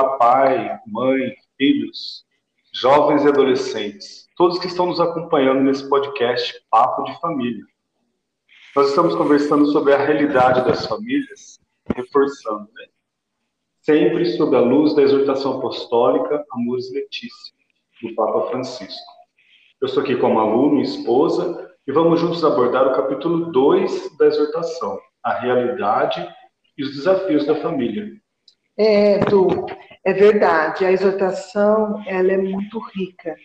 Olá, 0.00 0.16
pai, 0.16 0.80
mãe, 0.86 1.34
filhos, 1.58 2.24
jovens 2.72 3.22
e 3.22 3.28
adolescentes, 3.28 4.26
todos 4.34 4.58
que 4.58 4.66
estão 4.66 4.86
nos 4.86 4.98
acompanhando 4.98 5.60
nesse 5.60 5.86
podcast 5.90 6.58
Papo 6.70 7.04
de 7.04 7.20
Família. 7.20 7.62
Nós 8.74 8.88
estamos 8.88 9.14
conversando 9.14 9.66
sobre 9.66 9.92
a 9.92 9.98
realidade 9.98 10.64
das 10.64 10.86
famílias, 10.86 11.60
reforçando, 11.94 12.66
né? 12.72 12.86
Sempre 13.82 14.24
sob 14.38 14.56
a 14.56 14.60
luz 14.60 14.96
da 14.96 15.02
exortação 15.02 15.58
apostólica 15.58 16.46
Amores 16.50 16.90
Letícia, 16.94 17.54
do 18.02 18.14
Papa 18.14 18.48
Francisco. 18.48 19.12
Eu 19.82 19.86
estou 19.86 20.02
aqui 20.02 20.16
como 20.16 20.40
aluno 20.40 20.80
e 20.80 20.84
esposa 20.84 21.76
e 21.86 21.92
vamos 21.92 22.18
juntos 22.18 22.42
abordar 22.42 22.86
o 22.86 22.96
capítulo 22.96 23.52
2 23.52 24.16
da 24.16 24.28
exortação, 24.28 24.98
a 25.22 25.34
realidade 25.34 26.26
e 26.78 26.84
os 26.84 26.96
desafios 26.96 27.44
da 27.44 27.56
família. 27.56 28.18
É, 28.78 29.18
Du, 29.26 29.66
é 30.04 30.12
verdade. 30.12 30.84
A 30.84 30.92
exortação 30.92 32.02
ela 32.06 32.32
é 32.32 32.38
muito 32.38 32.78
rica. 32.94 33.36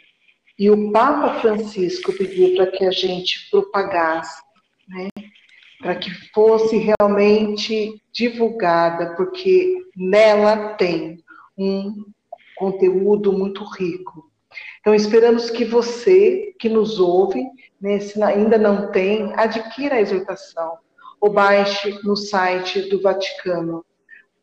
E 0.57 0.69
o 0.69 0.91
Papa 0.91 1.41
Francisco 1.41 2.13
pediu 2.13 2.55
para 2.55 2.67
que 2.67 2.85
a 2.85 2.91
gente 2.91 3.49
propagasse, 3.49 4.41
né? 4.87 5.09
para 5.79 5.95
que 5.95 6.09
fosse 6.33 6.77
realmente 6.77 8.01
divulgada, 8.11 9.15
porque 9.15 9.85
nela 9.95 10.69
tem 10.75 11.23
um 11.57 12.05
conteúdo 12.55 13.33
muito 13.33 13.63
rico. 13.63 14.31
Então, 14.79 14.95
esperamos 14.95 15.49
que 15.49 15.65
você 15.65 16.53
que 16.57 16.69
nos 16.69 16.99
ouve, 16.99 17.43
né, 17.81 17.99
se 17.99 18.21
ainda 18.23 18.57
não 18.57 18.91
tem, 18.91 19.33
adquira 19.35 19.95
a 19.95 20.01
exortação 20.01 20.77
ou 21.19 21.31
baixe 21.31 21.99
no 22.03 22.15
site 22.15 22.89
do 22.89 23.01
Vaticano, 23.01 23.85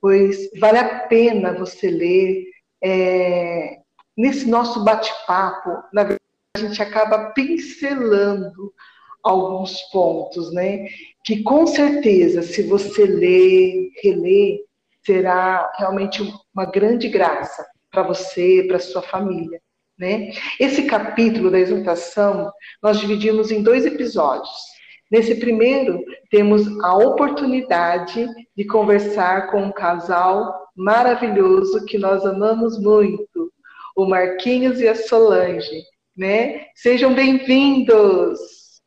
pois 0.03 0.50
vale 0.58 0.78
a 0.78 0.98
pena 1.06 1.55
você 1.55 1.89
ler. 1.89 2.45
É, 2.83 3.78
nesse 4.19 4.48
nosso 4.48 4.83
bate-papo, 4.83 5.70
na 5.94 6.03
verdade, 6.03 6.20
a 6.56 6.59
gente 6.59 6.83
acaba 6.83 7.31
pincelando 7.31 8.75
alguns 9.22 9.81
pontos, 9.92 10.53
né? 10.53 10.89
Que 11.25 11.44
com 11.44 11.64
certeza, 11.69 12.42
se 12.42 12.64
você 12.64 13.06
ler, 13.06 13.91
reler, 14.03 14.59
será 15.06 15.72
realmente 15.78 16.20
uma 16.53 16.64
grande 16.64 17.09
graça 17.09 17.64
para 17.89 18.03
você, 18.03 18.64
para 18.66 18.81
sua 18.81 19.03
família, 19.03 19.61
né? 19.97 20.33
Esse 20.59 20.83
capítulo 20.83 21.48
da 21.48 21.61
exortação 21.61 22.50
nós 22.83 22.98
dividimos 22.98 23.53
em 23.53 23.62
dois 23.62 23.87
episódios. 23.87 24.72
Nesse 25.12 25.34
primeiro, 25.34 26.02
temos 26.30 26.66
a 26.80 26.96
oportunidade 26.96 28.27
de 28.56 28.64
conversar 28.64 29.50
com 29.50 29.64
um 29.64 29.70
casal 29.70 30.70
maravilhoso 30.74 31.84
que 31.84 31.98
nós 31.98 32.24
amamos 32.24 32.80
muito, 32.80 33.52
o 33.94 34.06
Marquinhos 34.06 34.80
e 34.80 34.88
a 34.88 34.94
Solange, 34.94 35.82
né? 36.16 36.69
Sejam 36.74 37.14
bem-vindos! 37.14 38.80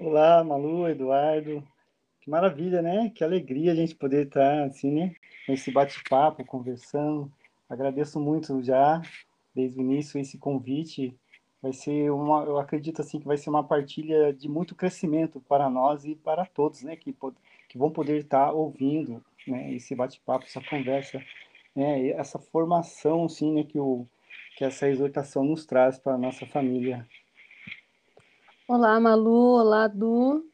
Olá, 0.00 0.42
Malu, 0.42 0.88
Eduardo. 0.88 1.62
Que 2.22 2.30
maravilha, 2.30 2.80
né? 2.80 3.12
Que 3.14 3.22
alegria 3.22 3.72
a 3.72 3.76
gente 3.76 3.94
poder 3.94 4.28
estar 4.28 4.64
assim, 4.64 4.90
né? 4.90 5.12
Nesse 5.46 5.70
bate-papo, 5.70 6.46
conversando. 6.46 7.30
Agradeço 7.68 8.18
muito 8.18 8.62
já, 8.62 9.02
desde 9.54 9.78
o 9.78 9.82
início, 9.82 10.18
esse 10.18 10.38
convite 10.38 11.14
vai 11.62 11.72
ser 11.72 12.10
uma, 12.10 12.44
eu 12.44 12.58
acredito 12.58 13.00
assim 13.00 13.20
que 13.20 13.26
vai 13.26 13.36
ser 13.36 13.50
uma 13.50 13.64
partilha 13.64 14.32
de 14.32 14.48
muito 14.48 14.74
crescimento 14.74 15.40
para 15.48 15.68
nós 15.68 16.04
e 16.04 16.14
para 16.14 16.46
todos, 16.46 16.82
né, 16.82 16.96
que, 16.96 17.14
que 17.68 17.78
vão 17.78 17.90
poder 17.90 18.18
estar 18.18 18.52
ouvindo, 18.52 19.22
né, 19.46 19.72
esse 19.74 19.94
bate-papo, 19.94 20.46
essa 20.46 20.60
conversa, 20.62 21.22
né, 21.76 22.08
essa 22.10 22.38
formação, 22.38 23.28
sim, 23.28 23.52
né, 23.52 23.64
que 23.64 23.78
o 23.78 24.06
que 24.56 24.64
essa 24.64 24.88
exortação 24.88 25.44
nos 25.44 25.64
traz 25.64 25.98
para 25.98 26.14
a 26.14 26.18
nossa 26.18 26.46
família. 26.46 27.06
Olá, 28.68 29.00
Malu, 29.00 29.58
olá, 29.58 29.88
Du. 29.88 30.44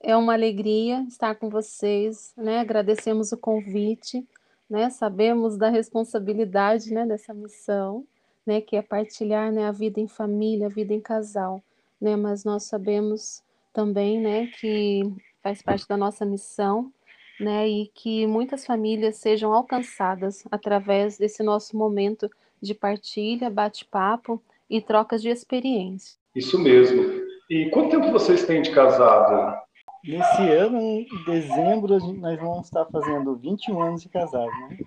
É 0.00 0.16
uma 0.16 0.34
alegria 0.34 1.04
estar 1.08 1.34
com 1.34 1.48
vocês, 1.48 2.32
né? 2.36 2.60
Agradecemos 2.60 3.32
o 3.32 3.36
convite, 3.36 4.26
né? 4.68 4.88
Sabemos 4.90 5.56
da 5.56 5.68
responsabilidade, 5.68 6.92
né, 6.92 7.06
dessa 7.06 7.34
missão 7.34 8.06
né, 8.46 8.60
que 8.60 8.76
é 8.76 8.82
partilhar 8.82 9.52
né, 9.52 9.66
a 9.66 9.72
vida 9.72 10.00
em 10.00 10.08
família, 10.08 10.66
a 10.66 10.70
vida 10.70 10.92
em 10.92 11.00
casal, 11.00 11.62
né, 12.00 12.16
mas 12.16 12.44
nós 12.44 12.64
sabemos 12.64 13.42
também, 13.72 14.20
né, 14.20 14.46
que 14.58 15.02
faz 15.42 15.62
parte 15.62 15.86
da 15.88 15.96
nossa 15.96 16.24
missão, 16.24 16.92
né, 17.40 17.68
e 17.68 17.86
que 17.88 18.26
muitas 18.26 18.64
famílias 18.64 19.16
sejam 19.16 19.52
alcançadas 19.52 20.44
através 20.50 21.18
desse 21.18 21.42
nosso 21.42 21.76
momento 21.76 22.30
de 22.60 22.74
partilha, 22.74 23.50
bate-papo 23.50 24.42
e 24.68 24.80
trocas 24.80 25.20
de 25.20 25.28
experiência. 25.28 26.16
Isso 26.34 26.58
mesmo. 26.58 27.02
E 27.50 27.70
quanto 27.70 27.90
tempo 27.90 28.10
vocês 28.10 28.46
têm 28.46 28.62
de 28.62 28.70
casado? 28.70 29.62
Nesse 30.04 30.42
ano, 30.50 30.80
em 30.80 31.06
dezembro, 31.26 31.98
nós 32.16 32.38
vamos 32.38 32.66
estar 32.66 32.84
fazendo 32.86 33.36
21 33.36 33.82
anos 33.82 34.02
de 34.02 34.08
casado, 34.08 34.50
né? 34.68 34.78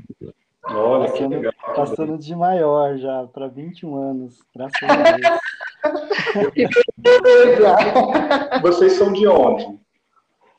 Olha, 0.69 1.09
passando, 1.09 1.29
que 1.29 1.35
legal. 1.35 1.53
Passando 1.75 2.17
de 2.17 2.35
maior 2.35 2.97
já, 2.97 3.25
para 3.27 3.47
21 3.47 3.95
anos, 3.95 4.43
graças 4.53 4.83
a 4.83 4.95
Deus. 4.95 5.39
Vocês 8.61 8.93
são 8.93 9.13
de 9.13 9.27
onde? 9.27 9.65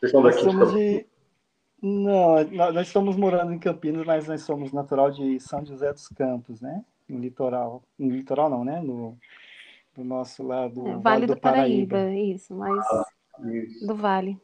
Vocês 0.01 0.13
são 0.13 0.23
daqui 0.23 0.41
somos 0.41 0.73
de... 0.73 1.07
Não, 1.81 2.43
nós 2.73 2.89
estamos 2.89 3.17
morando 3.17 3.53
em 3.53 3.59
Campinas, 3.59 4.05
mas 4.05 4.27
nós 4.27 4.43
somos 4.43 4.73
natural 4.73 5.11
de 5.11 5.39
São 5.39 5.65
José 5.65 5.93
dos 5.93 6.09
Campos, 6.09 6.61
né? 6.61 6.85
No 7.09 7.21
litoral. 7.21 7.83
No 7.99 8.11
litoral 8.11 8.51
não, 8.51 8.65
né? 8.65 8.81
No, 8.81 9.17
do 9.95 10.05
nosso 10.05 10.43
lado. 10.43 10.81
É, 10.81 10.91
vale, 10.91 11.03
vale 11.03 11.27
do, 11.27 11.35
do 11.35 11.41
Paraíba. 11.41 11.97
Paraíba. 11.97 12.35
isso, 12.35 12.55
mas 12.55 12.85
ah, 12.87 13.05
isso. 13.53 13.87
do 13.87 13.95
Vale. 13.95 14.37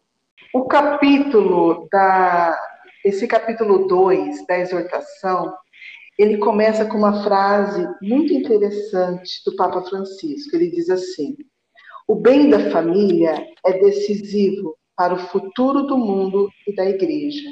O 0.53 0.65
capítulo 0.65 1.89
da 1.91 2.57
esse 3.05 3.27
capítulo 3.27 3.87
2 3.87 4.47
da 4.47 4.59
exortação, 4.59 5.55
ele 6.19 6.39
começa 6.39 6.87
com 6.87 6.97
uma 6.97 7.23
frase 7.23 7.87
muito 8.01 8.33
interessante 8.33 9.43
do 9.45 9.55
Papa 9.57 9.83
Francisco. 9.83 10.57
Ele 10.57 10.71
diz 10.71 10.89
assim: 10.89 11.37
O 12.09 12.15
bem 12.15 12.49
da 12.49 12.71
família 12.71 13.47
é 13.67 13.79
decisivo 13.79 14.77
para 14.97 15.15
o 15.15 15.19
futuro 15.19 15.83
do 15.83 15.99
mundo 15.99 16.49
e 16.67 16.75
da 16.75 16.87
igreja. 16.87 17.51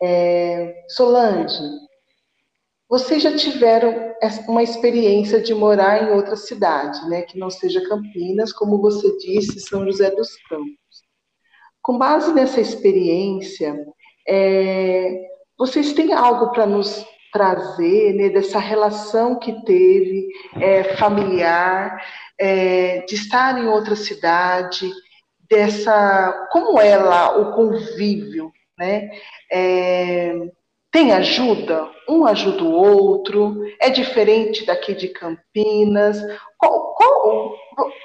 É, 0.00 0.84
Solange, 0.88 1.60
vocês 2.88 3.22
já 3.22 3.36
tiveram 3.36 4.14
uma 4.48 4.62
experiência 4.62 5.42
de 5.42 5.52
morar 5.52 6.04
em 6.04 6.14
outra 6.14 6.36
cidade, 6.36 7.06
né, 7.08 7.22
que 7.22 7.38
não 7.38 7.50
seja 7.50 7.86
Campinas, 7.86 8.52
como 8.52 8.80
você 8.80 9.14
disse, 9.18 9.60
São 9.60 9.84
José 9.84 10.10
dos 10.12 10.34
Campos. 10.48 10.78
Com 11.82 11.98
base 11.98 12.32
nessa 12.32 12.60
experiência, 12.60 13.84
é, 14.28 15.28
vocês 15.58 15.92
têm 15.92 16.12
algo 16.12 16.52
para 16.52 16.66
nos 16.66 17.04
trazer 17.32 18.14
né, 18.14 18.28
dessa 18.28 18.58
relação 18.58 19.38
que 19.38 19.64
teve 19.64 20.28
é, 20.60 20.96
familiar, 20.96 22.02
é, 22.38 23.00
de 23.06 23.14
estar 23.14 23.58
em 23.58 23.66
outra 23.66 23.96
cidade, 23.96 24.90
dessa 25.48 26.48
como 26.52 26.78
é 26.78 26.96
lá 26.96 27.38
o 27.38 27.52
convívio, 27.52 28.52
né? 28.78 29.10
É, 29.50 30.34
tem 30.90 31.12
ajuda? 31.12 31.90
Um 32.08 32.26
ajuda 32.26 32.64
o 32.64 32.72
outro? 32.72 33.62
É 33.80 33.90
diferente 33.90 34.64
daqui 34.64 34.94
de 34.94 35.08
Campinas? 35.08 36.18
Qual, 36.56 36.94
qual, 36.94 37.54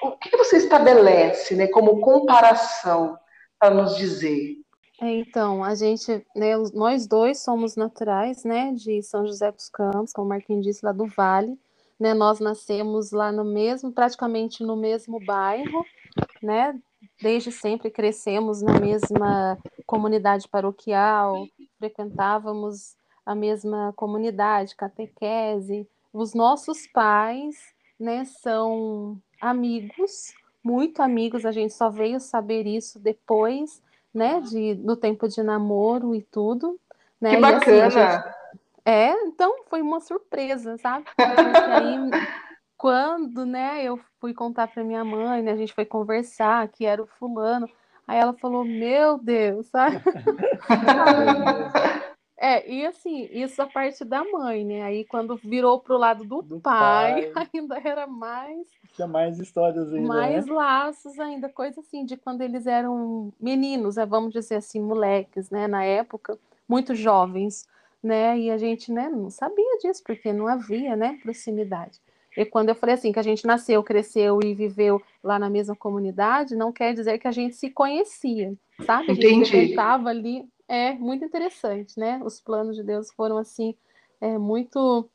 o, 0.03 0.11
que 0.17 0.35
você 0.35 0.57
estabelece 0.57 1.55
né, 1.55 1.67
como 1.67 2.01
comparação 2.01 3.17
para 3.57 3.73
nos 3.73 3.95
dizer? 3.95 4.62
É, 5.03 5.19
então, 5.19 5.61
a 5.61 5.75
gente, 5.75 6.25
né, 6.33 6.55
nós 6.73 7.05
dois 7.05 7.39
somos 7.39 7.75
naturais, 7.75 8.45
né, 8.45 8.71
de 8.71 9.03
São 9.03 9.27
José 9.27 9.51
dos 9.51 9.67
Campos, 9.67 10.13
como 10.13 10.27
o 10.27 10.29
Marquinhos 10.29 10.63
disse, 10.65 10.85
lá 10.85 10.93
do 10.93 11.05
Vale, 11.07 11.59
né, 11.99 12.13
nós 12.13 12.39
nascemos 12.39 13.11
lá 13.11 13.29
no 13.29 13.43
mesmo, 13.43 13.91
praticamente 13.91 14.63
no 14.63 14.77
mesmo 14.77 15.19
bairro, 15.25 15.85
né, 16.41 16.79
desde 17.21 17.51
sempre 17.51 17.91
crescemos 17.91 18.61
na 18.61 18.79
mesma 18.79 19.57
comunidade 19.85 20.47
paroquial, 20.47 21.49
frequentávamos 21.77 22.95
a 23.25 23.35
mesma 23.35 23.91
comunidade, 23.97 24.73
catequese, 24.73 25.85
os 26.13 26.33
nossos 26.33 26.87
pais, 26.87 27.57
né, 27.99 28.23
são 28.23 29.21
amigos, 29.41 30.33
muito 30.63 31.01
amigos, 31.01 31.45
a 31.45 31.51
gente 31.51 31.73
só 31.73 31.89
veio 31.89 32.21
saber 32.21 32.65
isso 32.65 32.97
depois, 32.99 33.81
né, 34.13 34.39
de, 34.41 34.75
do 34.75 34.95
tempo 34.95 35.27
de 35.27 35.41
namoro 35.41 36.13
e 36.13 36.21
tudo. 36.21 36.79
Né? 37.19 37.35
Que 37.35 37.41
bacana! 37.41 37.87
Assim, 37.87 37.99
gente... 37.99 38.33
É, 38.85 39.11
então 39.23 39.63
foi 39.69 39.81
uma 39.81 40.01
surpresa, 40.01 40.77
sabe? 40.77 41.05
Porque 41.05 41.23
aí, 41.23 41.97
quando, 42.77 43.45
né, 43.45 43.81
eu 43.83 43.97
fui 44.19 44.33
contar 44.33 44.67
para 44.67 44.83
minha 44.83 45.05
mãe, 45.05 45.41
né, 45.41 45.53
a 45.53 45.57
gente 45.57 45.73
foi 45.73 45.85
conversar 45.85 46.67
que 46.67 46.85
era 46.85 47.01
o 47.01 47.07
fulano, 47.07 47.69
aí 48.05 48.19
ela 48.19 48.33
falou, 48.33 48.65
meu 48.65 49.17
Deus, 49.17 49.67
sabe? 49.67 50.01
é, 52.43 52.57
É, 52.57 52.71
e 52.71 52.85
assim, 52.85 53.29
isso 53.31 53.61
a 53.61 53.67
parte 53.67 54.03
da 54.03 54.23
mãe, 54.23 54.65
né? 54.65 54.81
Aí 54.83 55.05
quando 55.05 55.35
virou 55.37 55.79
pro 55.79 55.97
lado 55.97 56.25
do, 56.25 56.41
do 56.41 56.59
pai, 56.59 57.31
pai, 57.31 57.47
ainda 57.55 57.79
era 57.83 58.05
mais. 58.05 58.67
Tinha 58.93 59.07
mais 59.07 59.39
histórias 59.39 59.91
ainda. 59.93 60.07
Mais 60.07 60.45
né? 60.45 60.53
laços 60.53 61.17
ainda, 61.19 61.47
coisa 61.47 61.79
assim, 61.79 62.05
de 62.05 62.17
quando 62.17 62.41
eles 62.41 62.67
eram 62.67 63.31
meninos, 63.39 63.95
né? 63.95 64.05
vamos 64.05 64.33
dizer 64.33 64.55
assim, 64.55 64.81
moleques, 64.81 65.49
né? 65.49 65.67
Na 65.67 65.83
época, 65.83 66.37
muito 66.67 66.93
jovens, 66.93 67.65
né? 68.03 68.37
E 68.37 68.51
a 68.51 68.57
gente, 68.57 68.91
né, 68.91 69.09
não 69.09 69.29
sabia 69.29 69.77
disso, 69.81 70.03
porque 70.05 70.33
não 70.33 70.47
havia, 70.47 70.95
né, 70.95 71.17
proximidade. 71.23 71.99
E 72.35 72.45
quando 72.45 72.69
eu 72.69 72.75
falei 72.75 72.95
assim, 72.95 73.11
que 73.11 73.19
a 73.19 73.23
gente 73.23 73.45
nasceu, 73.45 73.83
cresceu 73.83 74.39
e 74.43 74.53
viveu 74.53 75.01
lá 75.23 75.37
na 75.37 75.49
mesma 75.49 75.75
comunidade, 75.75 76.55
não 76.55 76.71
quer 76.71 76.93
dizer 76.93 77.19
que 77.19 77.27
a 77.27 77.31
gente 77.31 77.55
se 77.55 77.69
conhecia, 77.69 78.53
sabe? 78.85 79.11
A 79.11 79.13
gente 79.13 79.55
estava 79.55 80.09
ali, 80.09 80.43
é 80.67 80.93
muito 80.93 81.25
interessante, 81.25 81.99
né? 81.99 82.21
Os 82.23 82.39
planos 82.39 82.75
de 82.75 82.83
Deus 82.83 83.11
foram 83.11 83.37
assim, 83.37 83.75
é, 84.21 84.37
muito 84.37 85.09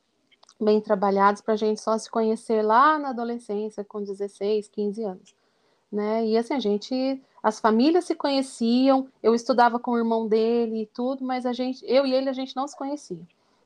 bem 0.61 0.81
trabalhados 0.81 1.41
para 1.41 1.55
a 1.55 1.56
gente 1.56 1.81
só 1.81 1.97
se 1.97 2.11
conhecer 2.11 2.62
lá 2.62 2.99
na 2.99 3.11
adolescência, 3.11 3.85
com 3.85 4.03
16, 4.03 4.69
15 4.69 5.05
anos, 5.05 5.37
né? 5.91 6.27
E 6.27 6.37
assim, 6.37 6.55
a 6.55 6.61
gente, 6.61 7.23
as 7.43 7.61
famílias 7.61 8.05
se 8.05 8.15
conheciam, 8.15 9.09
eu 9.23 9.35
estudava 9.35 9.79
com 9.79 9.93
o 9.93 9.99
irmão 9.99 10.27
dele 10.27 10.83
e 10.83 10.87
tudo, 10.87 11.25
mas 11.25 11.47
a 11.47 11.53
gente, 11.53 11.85
eu 11.87 12.06
e 12.06 12.12
ele, 12.12 12.29
a 12.29 12.33
gente 12.33 12.56
não 12.56 12.67
se 12.67 12.77
conhecia, 12.77 13.21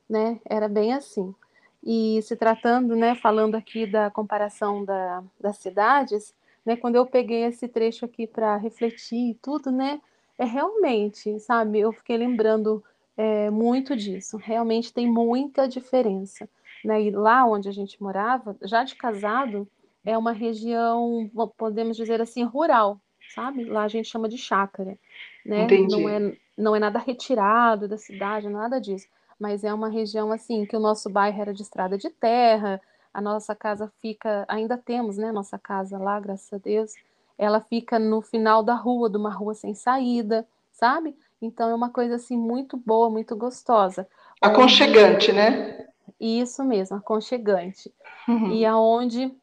né? 0.08 0.40
Era 0.44 0.68
bem 0.68 0.92
assim. 0.92 1.34
E 1.82 2.22
se 2.22 2.36
tratando, 2.36 2.94
né, 2.94 3.14
falando 3.16 3.56
aqui 3.56 3.86
da 3.86 4.08
comparação 4.10 4.84
da, 4.84 5.24
das 5.40 5.58
cidades, 5.58 6.32
né, 6.64 6.76
quando 6.76 6.94
eu 6.94 7.04
peguei 7.04 7.44
esse 7.44 7.66
trecho 7.66 8.04
aqui 8.04 8.24
para 8.24 8.56
refletir 8.56 9.30
e 9.30 9.34
tudo, 9.34 9.72
né, 9.72 10.00
é 10.42 10.44
realmente, 10.44 11.38
sabe, 11.40 11.80
eu 11.80 11.92
fiquei 11.92 12.16
lembrando 12.16 12.82
é, 13.16 13.50
muito 13.50 13.96
disso. 13.96 14.36
Realmente 14.36 14.92
tem 14.92 15.06
muita 15.06 15.68
diferença. 15.68 16.48
Né? 16.84 17.02
E 17.02 17.10
lá 17.10 17.44
onde 17.46 17.68
a 17.68 17.72
gente 17.72 18.02
morava, 18.02 18.56
já 18.62 18.82
de 18.84 18.94
casado, 18.94 19.68
é 20.04 20.16
uma 20.18 20.32
região, 20.32 21.30
podemos 21.56 21.96
dizer 21.96 22.20
assim, 22.20 22.42
rural, 22.44 23.00
sabe? 23.34 23.64
Lá 23.64 23.84
a 23.84 23.88
gente 23.88 24.08
chama 24.08 24.28
de 24.28 24.36
chácara, 24.36 24.98
né? 25.46 25.64
Entendi. 25.64 25.96
Não 25.96 26.08
é, 26.08 26.36
não 26.58 26.76
é 26.76 26.78
nada 26.80 26.98
retirado 26.98 27.86
da 27.86 27.96
cidade, 27.96 28.48
nada 28.48 28.80
disso 28.80 29.06
mas 29.42 29.64
é 29.64 29.74
uma 29.74 29.88
região 29.88 30.30
assim 30.30 30.64
que 30.64 30.76
o 30.76 30.80
nosso 30.80 31.10
bairro 31.10 31.42
era 31.42 31.52
de 31.52 31.62
estrada 31.62 31.98
de 31.98 32.08
terra, 32.08 32.80
a 33.12 33.20
nossa 33.20 33.56
casa 33.56 33.92
fica, 34.00 34.44
ainda 34.46 34.78
temos, 34.78 35.18
né, 35.18 35.32
nossa 35.32 35.58
casa 35.58 35.98
lá, 35.98 36.20
graças 36.20 36.50
a 36.52 36.58
Deus, 36.58 36.94
ela 37.42 37.60
fica 37.60 37.98
no 37.98 38.22
final 38.22 38.62
da 38.62 38.74
rua, 38.74 39.10
de 39.10 39.16
uma 39.16 39.30
rua 39.30 39.52
sem 39.52 39.74
saída, 39.74 40.46
sabe? 40.72 41.16
Então 41.40 41.68
é 41.68 41.74
uma 41.74 41.90
coisa 41.90 42.14
assim 42.14 42.36
muito 42.36 42.76
boa, 42.76 43.10
muito 43.10 43.34
gostosa. 43.34 44.06
Aconchegante, 44.40 45.30
onde... 45.30 45.32
né? 45.32 45.88
Isso 46.20 46.62
mesmo, 46.62 46.96
aconchegante. 46.96 47.92
Uhum. 48.28 48.52
E 48.52 48.64
aonde 48.64 49.34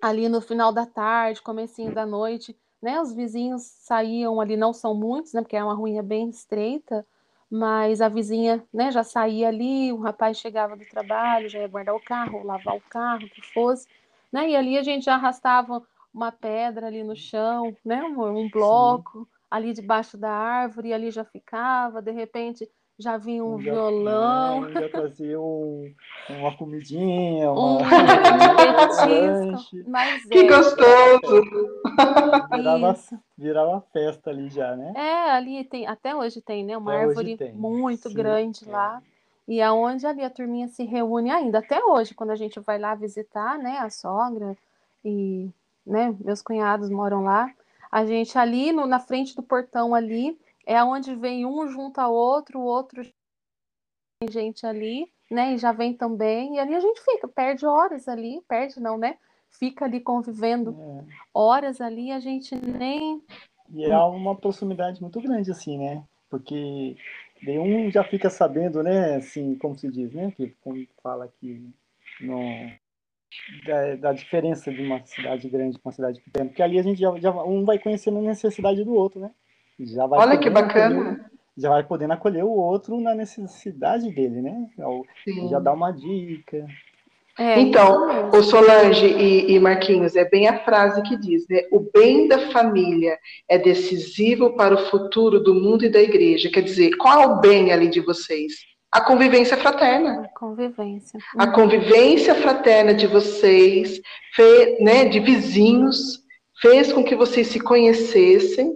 ali 0.00 0.30
no 0.30 0.40
final 0.40 0.72
da 0.72 0.86
tarde, 0.86 1.42
comecinho 1.42 1.92
da 1.92 2.06
noite, 2.06 2.56
né, 2.80 2.98
os 3.00 3.12
vizinhos 3.12 3.62
saíam 3.62 4.40
ali, 4.40 4.56
não 4.56 4.72
são 4.72 4.94
muitos, 4.94 5.34
né, 5.34 5.42
porque 5.42 5.56
é 5.56 5.64
uma 5.64 5.74
ruinha 5.74 6.02
bem 6.02 6.30
estreita, 6.30 7.06
mas 7.50 8.00
a 8.00 8.08
vizinha 8.08 8.64
né, 8.72 8.90
já 8.90 9.04
saía 9.04 9.48
ali, 9.48 9.92
o 9.92 9.98
rapaz 9.98 10.38
chegava 10.38 10.74
do 10.74 10.86
trabalho, 10.86 11.50
já 11.50 11.58
ia 11.58 11.68
guardar 11.68 11.94
o 11.94 12.00
carro, 12.00 12.42
lavar 12.44 12.76
o 12.76 12.82
carro, 12.88 13.26
o 13.26 13.30
que 13.30 13.42
fosse, 13.52 13.86
né? 14.32 14.50
E 14.50 14.56
ali 14.56 14.76
a 14.76 14.82
gente 14.82 15.04
já 15.04 15.14
arrastava 15.14 15.82
uma 16.16 16.32
pedra 16.32 16.86
ali 16.86 17.04
no 17.04 17.14
chão, 17.14 17.76
né? 17.84 18.02
Um, 18.02 18.44
um 18.44 18.50
bloco 18.50 19.20
Sim. 19.20 19.26
ali 19.50 19.74
debaixo 19.74 20.16
da 20.16 20.30
árvore, 20.30 20.88
e 20.88 20.94
ali 20.94 21.10
já 21.10 21.24
ficava, 21.24 22.00
de 22.00 22.10
repente 22.10 22.66
já 22.98 23.18
vinha 23.18 23.44
um 23.44 23.60
já, 23.60 23.72
violão. 23.72 24.64
É, 24.64 24.72
já 24.72 24.88
trazia 24.88 25.38
um, 25.38 25.94
uma 26.30 26.56
comidinha, 26.56 27.52
uma, 27.52 27.76
um, 27.76 27.78
petisco. 29.60 29.90
Mas 29.90 30.24
que 30.24 30.38
é, 30.38 30.48
gostoso! 30.48 31.42
Virava, 32.50 32.96
virava 33.36 33.80
festa 33.92 34.30
ali 34.30 34.48
já, 34.48 34.74
né? 34.74 34.94
É, 34.96 35.30
ali 35.32 35.64
tem, 35.64 35.86
até 35.86 36.16
hoje 36.16 36.40
tem, 36.40 36.64
né? 36.64 36.78
Uma 36.78 36.94
até 36.94 37.02
árvore 37.02 37.36
muito 37.52 38.08
Sim, 38.08 38.14
grande 38.14 38.66
é. 38.66 38.72
lá. 38.72 39.02
E 39.46 39.60
aonde 39.60 40.06
ali 40.06 40.24
a 40.24 40.30
turminha 40.30 40.66
se 40.66 40.82
reúne 40.82 41.30
ainda, 41.30 41.58
até 41.58 41.84
hoje, 41.84 42.14
quando 42.14 42.30
a 42.30 42.36
gente 42.36 42.58
vai 42.58 42.78
lá 42.78 42.94
visitar, 42.94 43.58
né, 43.58 43.78
a 43.78 43.90
sogra 43.90 44.56
e, 45.04 45.48
né, 45.86 46.14
meus 46.20 46.42
cunhados 46.42 46.90
moram 46.90 47.22
lá, 47.22 47.52
a 47.90 48.04
gente 48.04 48.36
ali 48.36 48.72
no, 48.72 48.86
na 48.86 48.98
frente 48.98 49.34
do 49.36 49.42
portão 49.42 49.94
ali, 49.94 50.38
é 50.66 50.82
onde 50.82 51.14
vem 51.14 51.46
um 51.46 51.68
junto 51.68 52.00
ao 52.00 52.12
outro, 52.12 52.58
o 52.58 52.64
outro 52.64 53.02
tem 54.20 54.30
gente 54.30 54.66
ali, 54.66 55.10
né? 55.30 55.54
E 55.54 55.58
já 55.58 55.72
vem 55.72 55.94
também, 55.94 56.56
e 56.56 56.58
ali 56.58 56.74
a 56.74 56.80
gente 56.80 57.00
fica, 57.02 57.28
perde 57.28 57.64
horas 57.64 58.08
ali, 58.08 58.42
perde 58.48 58.80
não, 58.80 58.98
né? 58.98 59.16
Fica 59.48 59.84
ali 59.84 60.00
convivendo 60.00 60.76
é. 60.78 61.04
horas 61.32 61.80
ali, 61.80 62.10
a 62.10 62.20
gente 62.20 62.54
nem. 62.54 63.22
E 63.70 63.84
é 63.84 63.98
uma 63.98 64.34
proximidade 64.34 65.00
muito 65.00 65.20
grande, 65.20 65.50
assim, 65.50 65.78
né? 65.78 66.04
Porque 66.28 66.96
nenhum 67.42 67.90
já 67.90 68.02
fica 68.02 68.28
sabendo, 68.28 68.82
né? 68.82 69.16
Assim, 69.16 69.54
como 69.56 69.78
se 69.78 69.90
diz, 69.90 70.12
né? 70.12 70.32
Que 70.36 70.54
como 70.60 70.84
fala 71.02 71.24
aqui 71.24 71.70
no, 72.20 72.40
da, 73.66 73.96
da, 73.96 74.12
diferença 74.12 74.70
de 74.72 74.82
uma 74.82 75.04
cidade 75.04 75.48
grande 75.48 75.78
com 75.78 75.88
uma 75.88 75.94
cidade 75.94 76.20
pequena, 76.20 76.46
porque 76.46 76.62
ali 76.62 76.78
a 76.78 76.82
gente 76.82 77.00
já, 77.00 77.14
já 77.18 77.30
um 77.44 77.64
vai 77.64 77.78
conhecendo 77.78 78.18
a 78.18 78.22
necessidade 78.22 78.82
do 78.84 78.94
outro, 78.94 79.20
né? 79.20 79.30
Já 79.78 80.06
vai 80.06 80.20
Olha 80.20 80.38
que 80.38 80.48
bacana. 80.48 81.00
Acolher, 81.00 81.30
já 81.56 81.70
vai 81.70 81.82
podendo 81.82 82.12
acolher 82.12 82.44
o 82.44 82.50
outro 82.50 83.00
na 83.00 83.14
necessidade 83.14 84.10
dele, 84.10 84.42
né? 84.42 84.68
Sim. 85.24 85.48
Já 85.48 85.58
dá 85.58 85.72
uma 85.72 85.90
dica. 85.90 86.66
É, 87.38 87.60
então, 87.60 88.30
o 88.30 88.42
Solange 88.42 89.06
e, 89.06 89.52
e, 89.52 89.60
Marquinhos, 89.60 90.16
é 90.16 90.24
bem 90.24 90.48
a 90.48 90.64
frase 90.64 91.02
que 91.02 91.18
diz, 91.18 91.46
né? 91.48 91.64
O 91.70 91.80
bem 91.80 92.28
da 92.28 92.50
família 92.50 93.18
é 93.46 93.58
decisivo 93.58 94.56
para 94.56 94.74
o 94.74 94.86
futuro 94.90 95.40
do 95.40 95.54
mundo 95.54 95.84
e 95.84 95.90
da 95.90 96.00
igreja. 96.00 96.50
Quer 96.50 96.62
dizer, 96.62 96.96
qual 96.96 97.20
é 97.20 97.26
o 97.26 97.40
bem 97.40 97.72
ali 97.72 97.88
de 97.88 98.00
vocês? 98.00 98.54
A 98.92 99.00
convivência 99.00 99.56
fraterna. 99.56 100.22
A 100.22 100.38
convivência. 100.38 101.20
A 101.36 101.46
convivência 101.48 102.34
fraterna 102.34 102.94
de 102.94 103.06
vocês, 103.06 104.00
né, 104.80 105.04
de 105.06 105.20
vizinhos, 105.20 106.20
fez 106.60 106.92
com 106.92 107.04
que 107.04 107.14
vocês 107.14 107.48
se 107.48 107.60
conhecessem, 107.60 108.74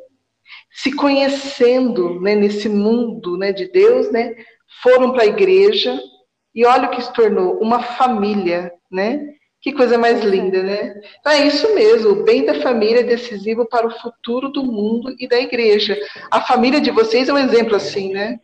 se 0.72 0.92
conhecendo 0.92 2.20
né, 2.20 2.34
nesse 2.34 2.68
mundo 2.68 3.36
né, 3.36 3.52
de 3.52 3.70
Deus, 3.70 4.10
né, 4.10 4.34
foram 4.82 5.12
para 5.12 5.22
a 5.22 5.26
igreja 5.26 5.98
e 6.54 6.64
olha 6.66 6.88
o 6.88 6.90
que 6.90 7.02
se 7.02 7.12
tornou 7.12 7.58
uma 7.58 7.80
família, 7.80 8.72
né? 8.90 9.20
Que 9.62 9.72
coisa 9.72 9.98
mais 9.98 10.24
linda, 10.24 10.62
né? 10.62 11.00
Então 11.20 11.32
é 11.32 11.46
isso 11.46 11.74
mesmo, 11.74 12.10
o 12.10 12.24
bem 12.24 12.44
da 12.44 12.60
família 12.60 13.00
é 13.00 13.04
decisivo 13.04 13.66
para 13.68 13.86
o 13.86 14.00
futuro 14.00 14.48
do 14.48 14.64
mundo 14.64 15.14
e 15.18 15.28
da 15.28 15.38
igreja. 15.38 15.98
A 16.30 16.40
família 16.40 16.80
de 16.80 16.90
vocês 16.90 17.28
é 17.28 17.32
um 17.32 17.38
exemplo 17.38 17.76
assim, 17.76 18.12
né? 18.12 18.40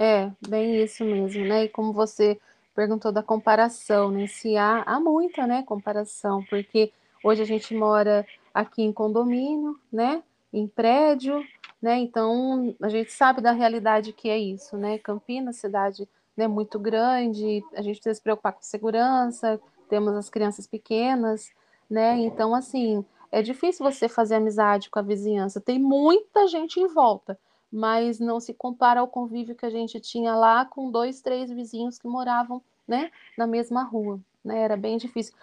É, 0.00 0.32
bem 0.48 0.82
isso 0.82 1.04
mesmo, 1.04 1.44
né? 1.44 1.64
E 1.64 1.68
como 1.68 1.92
você 1.92 2.40
perguntou 2.74 3.12
da 3.12 3.22
comparação, 3.22 4.10
né? 4.10 4.26
Se 4.26 4.56
há, 4.56 4.82
há 4.86 4.98
muita, 4.98 5.46
né, 5.46 5.62
comparação, 5.62 6.42
porque 6.48 6.92
hoje 7.22 7.42
a 7.42 7.44
gente 7.44 7.74
mora 7.74 8.26
aqui 8.54 8.82
em 8.82 8.92
condomínio, 8.92 9.78
né? 9.92 10.22
em 10.52 10.66
prédio, 10.66 11.44
né? 11.80 11.98
Então 11.98 12.74
a 12.82 12.88
gente 12.88 13.12
sabe 13.12 13.40
da 13.40 13.52
realidade 13.52 14.12
que 14.12 14.28
é 14.28 14.38
isso, 14.38 14.76
né? 14.76 14.98
Campinas, 14.98 15.56
cidade 15.56 16.08
né, 16.36 16.48
muito 16.48 16.78
grande, 16.78 17.62
a 17.74 17.82
gente 17.82 17.96
precisa 17.96 18.14
se 18.14 18.22
preocupar 18.22 18.52
com 18.52 18.62
segurança, 18.62 19.60
temos 19.88 20.14
as 20.14 20.30
crianças 20.30 20.66
pequenas, 20.66 21.50
né? 21.88 22.18
Então, 22.18 22.54
assim, 22.54 23.04
é 23.30 23.42
difícil 23.42 23.84
você 23.84 24.08
fazer 24.08 24.36
amizade 24.36 24.88
com 24.90 24.98
a 24.98 25.02
vizinhança. 25.02 25.60
Tem 25.60 25.78
muita 25.78 26.46
gente 26.46 26.80
em 26.80 26.86
volta, 26.86 27.38
mas 27.72 28.18
não 28.18 28.40
se 28.40 28.52
compara 28.52 29.00
ao 29.00 29.08
convívio 29.08 29.54
que 29.54 29.66
a 29.66 29.70
gente 29.70 30.00
tinha 30.00 30.34
lá 30.34 30.64
com 30.64 30.90
dois, 30.90 31.20
três 31.20 31.50
vizinhos 31.50 31.98
que 31.98 32.08
moravam, 32.08 32.62
né, 32.86 33.10
na 33.36 33.46
mesma 33.46 33.82
rua. 33.82 34.20
Né? 34.44 34.62
Era 34.62 34.76
bem 34.76 34.96
difícil 34.96 35.34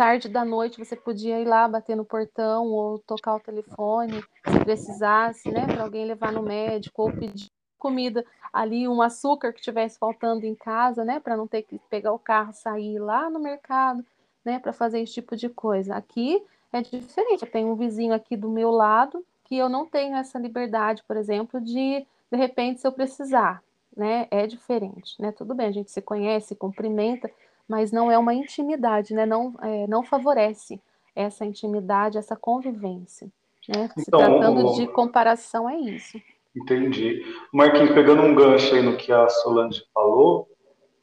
tarde 0.00 0.30
da 0.30 0.46
noite 0.46 0.82
você 0.82 0.96
podia 0.96 1.38
ir 1.40 1.44
lá 1.44 1.68
bater 1.68 1.94
no 1.94 2.06
portão 2.06 2.68
ou 2.68 2.98
tocar 3.00 3.34
o 3.34 3.40
telefone, 3.40 4.24
se 4.50 4.60
precisasse, 4.64 5.50
né, 5.50 5.66
para 5.66 5.82
alguém 5.82 6.06
levar 6.06 6.32
no 6.32 6.42
médico 6.42 7.02
ou 7.02 7.12
pedir 7.12 7.50
comida 7.78 8.24
ali, 8.50 8.88
um 8.88 9.02
açúcar 9.02 9.52
que 9.52 9.60
tivesse 9.60 9.98
faltando 9.98 10.46
em 10.46 10.54
casa, 10.54 11.04
né, 11.04 11.20
para 11.20 11.36
não 11.36 11.46
ter 11.46 11.64
que 11.64 11.78
pegar 11.90 12.14
o 12.14 12.18
carro, 12.18 12.50
sair 12.54 12.98
lá 12.98 13.28
no 13.28 13.38
mercado, 13.38 14.02
né, 14.42 14.58
para 14.58 14.72
fazer 14.72 15.00
esse 15.00 15.12
tipo 15.12 15.36
de 15.36 15.50
coisa. 15.50 15.94
Aqui 15.94 16.42
é 16.72 16.80
diferente. 16.80 17.44
Eu 17.44 17.50
tenho 17.50 17.68
um 17.68 17.76
vizinho 17.76 18.14
aqui 18.14 18.38
do 18.38 18.48
meu 18.48 18.70
lado 18.70 19.22
que 19.50 19.58
eu 19.58 19.68
não 19.68 19.84
tenho 19.84 20.14
essa 20.14 20.38
liberdade, 20.38 21.02
por 21.08 21.16
exemplo, 21.16 21.60
de 21.60 22.06
de 22.30 22.38
repente 22.38 22.80
se 22.80 22.86
eu 22.86 22.92
precisar, 22.92 23.60
né, 23.96 24.28
é 24.30 24.46
diferente, 24.46 25.20
né? 25.20 25.32
Tudo 25.32 25.52
bem, 25.52 25.66
a 25.66 25.72
gente 25.72 25.90
se 25.90 26.00
conhece, 26.00 26.54
cumprimenta, 26.54 27.28
mas 27.66 27.90
não 27.90 28.08
é 28.08 28.16
uma 28.16 28.32
intimidade, 28.32 29.12
né? 29.12 29.26
não, 29.26 29.52
é, 29.60 29.88
não 29.88 30.04
favorece 30.04 30.80
essa 31.14 31.44
intimidade, 31.44 32.16
essa 32.16 32.36
convivência. 32.36 33.28
Né? 33.68 33.90
Se 33.96 34.04
então, 34.06 34.20
tratando 34.20 34.74
de 34.74 34.86
comparação, 34.86 35.68
é 35.68 35.76
isso. 35.76 36.20
Entendi. 36.54 37.20
Marquinhos, 37.52 37.92
pegando 37.92 38.22
um 38.22 38.34
gancho 38.34 38.72
aí 38.74 38.82
no 38.82 38.96
que 38.96 39.12
a 39.12 39.28
Solange 39.28 39.84
falou, 39.92 40.48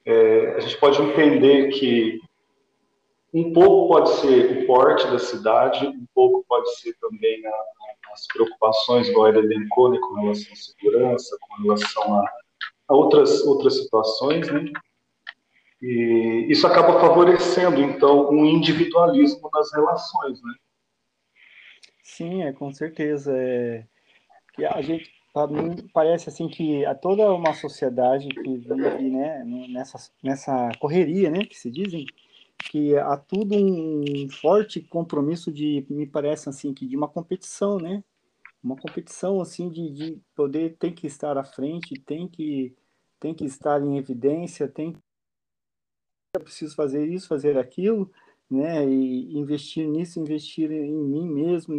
é, 0.06 0.56
a 0.56 0.60
gente 0.62 0.78
pode 0.80 1.02
entender 1.02 1.70
que 1.70 2.22
um 3.34 3.52
pouco 3.52 3.90
pode 3.90 4.10
ser 4.16 4.64
o 4.64 4.68
porte 4.68 5.06
da 5.08 5.20
cidade, 5.20 5.86
um 5.86 6.06
pouco 6.16 6.46
pode 6.48 6.74
ser 6.80 6.96
também 7.00 7.46
a, 7.46 7.52
as 8.14 8.28
preocupações, 8.28 9.08
igual 9.08 9.28
ele 9.28 9.40
elencou, 9.40 9.92
né, 9.92 9.98
com 10.00 10.14
relação 10.16 10.54
à 10.54 10.56
segurança, 10.56 11.38
com 11.42 11.64
relação 11.64 12.14
a, 12.16 12.32
a 12.88 12.94
outras, 12.96 13.42
outras 13.42 13.78
situações, 13.78 14.52
né? 14.52 14.66
E 15.82 16.48
isso 16.50 16.66
acaba 16.66 17.00
favorecendo, 17.00 17.82
então, 17.82 18.30
um 18.30 18.46
individualismo 18.46 19.50
nas 19.54 19.72
relações, 19.74 20.42
né? 20.42 20.54
Sim, 22.02 22.44
é, 22.44 22.52
com 22.52 22.74
certeza. 22.74 23.32
É, 23.38 23.86
que 24.54 24.66
a 24.66 24.82
gente, 24.82 25.12
para 25.32 25.48
mim, 25.48 25.76
parece 25.94 26.30
assim 26.30 26.50
que 26.50 26.84
a 26.84 26.96
toda 26.96 27.32
uma 27.32 27.54
sociedade 27.54 28.28
que 28.28 28.58
vive 28.58 29.10
né, 29.12 29.44
nessa, 29.70 30.12
nessa 30.24 30.72
correria, 30.80 31.30
né, 31.30 31.46
que 31.46 31.56
se 31.56 31.70
dizem, 31.70 32.06
que 32.58 32.96
há 32.98 33.16
tudo 33.18 33.56
um 33.56 34.30
forte 34.30 34.82
compromisso 34.82 35.52
de, 35.52 35.86
me 35.90 36.06
parece 36.08 36.50
assim, 36.50 36.74
que 36.74 36.86
de 36.88 36.98
uma 36.98 37.08
competição, 37.08 37.78
né? 37.78 38.04
Uma 38.64 38.76
competição 38.76 39.40
assim 39.40 39.70
de, 39.70 39.92
de 39.92 40.22
poder 40.36 40.76
tem 40.78 40.94
que 40.94 41.08
estar 41.08 41.38
à 41.38 41.44
frente, 41.44 42.00
tem 42.02 42.28
que 42.28 42.76
tem 43.20 43.34
que 43.34 43.46
estar 43.46 43.82
em 43.82 43.98
evidência, 43.98 44.68
tem 44.68 44.96
eu 46.36 46.42
preciso 46.42 46.76
fazer 46.76 47.08
isso, 47.08 47.28
fazer 47.28 47.58
aquilo, 47.58 48.12
né? 48.50 48.88
E 48.88 49.38
investir 49.38 49.88
nisso, 49.88 50.20
investir 50.20 50.72
em 50.72 50.94
mim 50.94 51.30
mesmo 51.30 51.76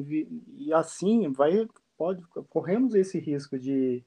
e 0.57 0.73
assim 0.73 1.31
vai 1.33 1.69
pode 1.97 2.23
corremos 2.49 2.95
esse 2.95 3.19
risco 3.19 3.59
de 3.59 4.05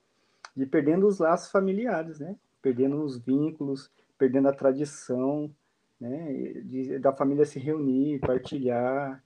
de 0.55 0.65
perdendo 0.65 1.07
os 1.07 1.19
laços 1.19 1.51
familiares, 1.51 2.19
né? 2.19 2.35
Perdendo 2.61 3.01
os 3.03 3.17
vínculos, 3.17 3.89
perdendo 4.17 4.49
a 4.49 4.53
tradição, 4.53 5.53
né? 6.01 6.33
De, 6.63 6.99
da 6.99 7.13
família 7.13 7.45
se 7.45 7.59
reunir, 7.59 8.19
partilhar, 8.19 9.23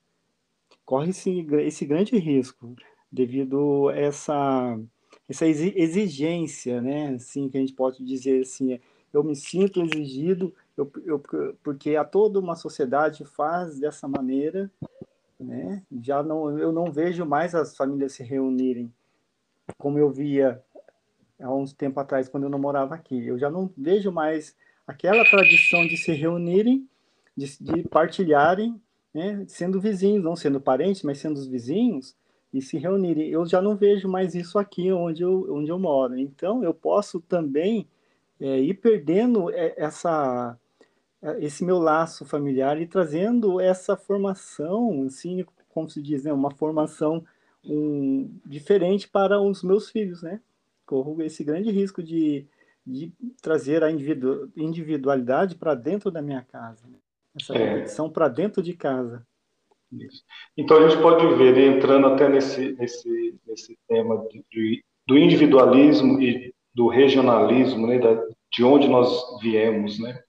corre 0.84 1.10
esse, 1.12 1.40
esse 1.62 1.86
grande 1.86 2.18
risco 2.18 2.76
devido 3.12 3.90
a 3.90 3.96
essa 3.96 4.80
essa 5.28 5.48
exigência, 5.48 6.82
né? 6.82 7.16
Assim 7.16 7.50
que 7.50 7.58
a 7.58 7.62
gente 7.62 7.74
pode 7.74 8.04
dizer 8.04 8.42
assim, 8.42 8.80
eu 9.12 9.24
me 9.24 9.36
sinto 9.36 9.82
exigido 9.82 10.54
eu, 10.78 10.92
eu, 11.06 11.24
porque 11.64 11.96
a 11.96 12.04
toda 12.04 12.40
uma 12.40 12.56
sociedade 12.56 13.24
faz 13.24 13.80
dessa 13.80 14.08
maneira, 14.08 14.70
né? 15.40 15.82
Já 16.02 16.22
não, 16.22 16.60
eu 16.60 16.72
não 16.72 16.92
vejo 16.92 17.26
mais 17.26 17.56
as 17.56 17.76
famílias 17.76 18.12
se 18.12 18.24
reunirem 18.24 18.94
como 19.78 19.98
eu 19.98 20.12
via 20.12 20.62
há 21.40 21.54
uns 21.54 21.74
tempo 21.74 22.00
atrás 22.00 22.28
quando 22.28 22.44
eu 22.44 22.50
não 22.50 22.60
morava 22.60 22.94
aqui. 22.94 23.26
Eu 23.26 23.40
já 23.40 23.50
não 23.50 23.72
vejo 23.78 24.12
mais 24.12 24.56
aquela 24.88 25.24
tradição 25.26 25.88
de 25.88 25.98
se 25.98 26.12
reunirem, 26.12 26.88
de, 27.36 27.58
de 27.62 27.84
partilharem, 27.84 28.80
né? 29.14 29.46
Sendo 29.48 29.80
vizinhos, 29.80 30.24
não 30.24 30.36
sendo 30.36 30.60
parentes, 30.60 31.04
mas 31.04 31.20
sendo 31.20 31.38
os 31.38 31.48
vizinhos 31.48 32.16
e 32.54 32.62
se 32.62 32.78
reunirem. 32.78 33.30
Eu 33.30 33.46
já 33.46 33.62
não 33.62 33.76
vejo 33.76 34.08
mais 34.08 34.36
isso 34.36 34.60
aqui 34.60 34.92
onde 34.92 35.24
eu, 35.24 35.48
onde 35.54 35.70
eu 35.72 35.80
moro. 35.80 36.18
Então, 36.18 36.64
eu 36.64 36.74
posso 36.74 37.20
também 37.22 37.88
é, 38.40 38.60
ir 38.60 38.76
perdendo 38.76 39.50
é, 39.52 39.74
essa 39.78 40.58
esse 41.40 41.66
meu 41.66 41.80
laço 41.80 42.24
familiar 42.24 42.80
e 42.80 42.86
trazendo 42.86 43.60
essa 43.60 43.98
formação, 43.98 45.06
assim, 45.08 45.44
como 45.70 45.90
se 45.90 46.02
diz, 46.02 46.24
né, 46.24 46.32
uma 46.32 46.52
formação 46.52 47.26
um, 47.64 48.30
diferente 48.46 49.08
para 49.08 49.42
os 49.42 49.64
meus 49.64 49.90
filhos, 49.90 50.22
né? 50.22 50.40
Corro 50.86 51.22
esse 51.24 51.44
grande 51.44 51.72
risco 51.72 52.04
de, 52.04 52.46
de 52.86 53.12
trazer 53.42 53.84
a 53.84 53.92
individu 53.92 54.52
individualidade 54.56 55.56
para 55.56 55.74
dentro 55.74 56.12
da 56.12 56.22
minha 56.22 56.42
casa, 56.42 56.88
né? 56.88 56.98
essa 57.36 57.54
é. 57.54 57.68
competição 57.70 58.10
para 58.10 58.28
dentro 58.28 58.62
de 58.62 58.74
casa. 58.74 59.26
Isso. 59.92 60.24
Então 60.58 60.78
a 60.78 60.90
gente 60.90 61.02
pode 61.02 61.26
ver, 61.36 61.54
né, 61.54 61.78
entrando 61.78 62.08
até 62.08 62.28
nesse, 62.30 62.74
nesse, 62.74 63.40
nesse 63.48 63.78
tema 63.88 64.26
de, 64.30 64.44
de, 64.52 64.84
do 65.08 65.18
individualismo 65.18 66.22
e 66.22 66.54
do 66.74 66.88
regionalismo, 66.88 67.88
né, 67.88 68.00
da, 68.00 68.22
de 68.52 68.64
onde 68.64 68.88
nós 68.88 69.40
viemos, 69.42 70.00
né? 70.00 70.22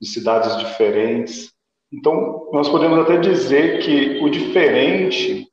de 0.00 0.08
cidades 0.08 0.56
diferentes. 0.56 1.52
Então, 1.92 2.48
nós 2.52 2.68
podemos 2.68 2.98
até 2.98 3.18
dizer 3.18 3.80
que 3.82 4.22
o 4.22 4.30
diferente, 4.30 5.46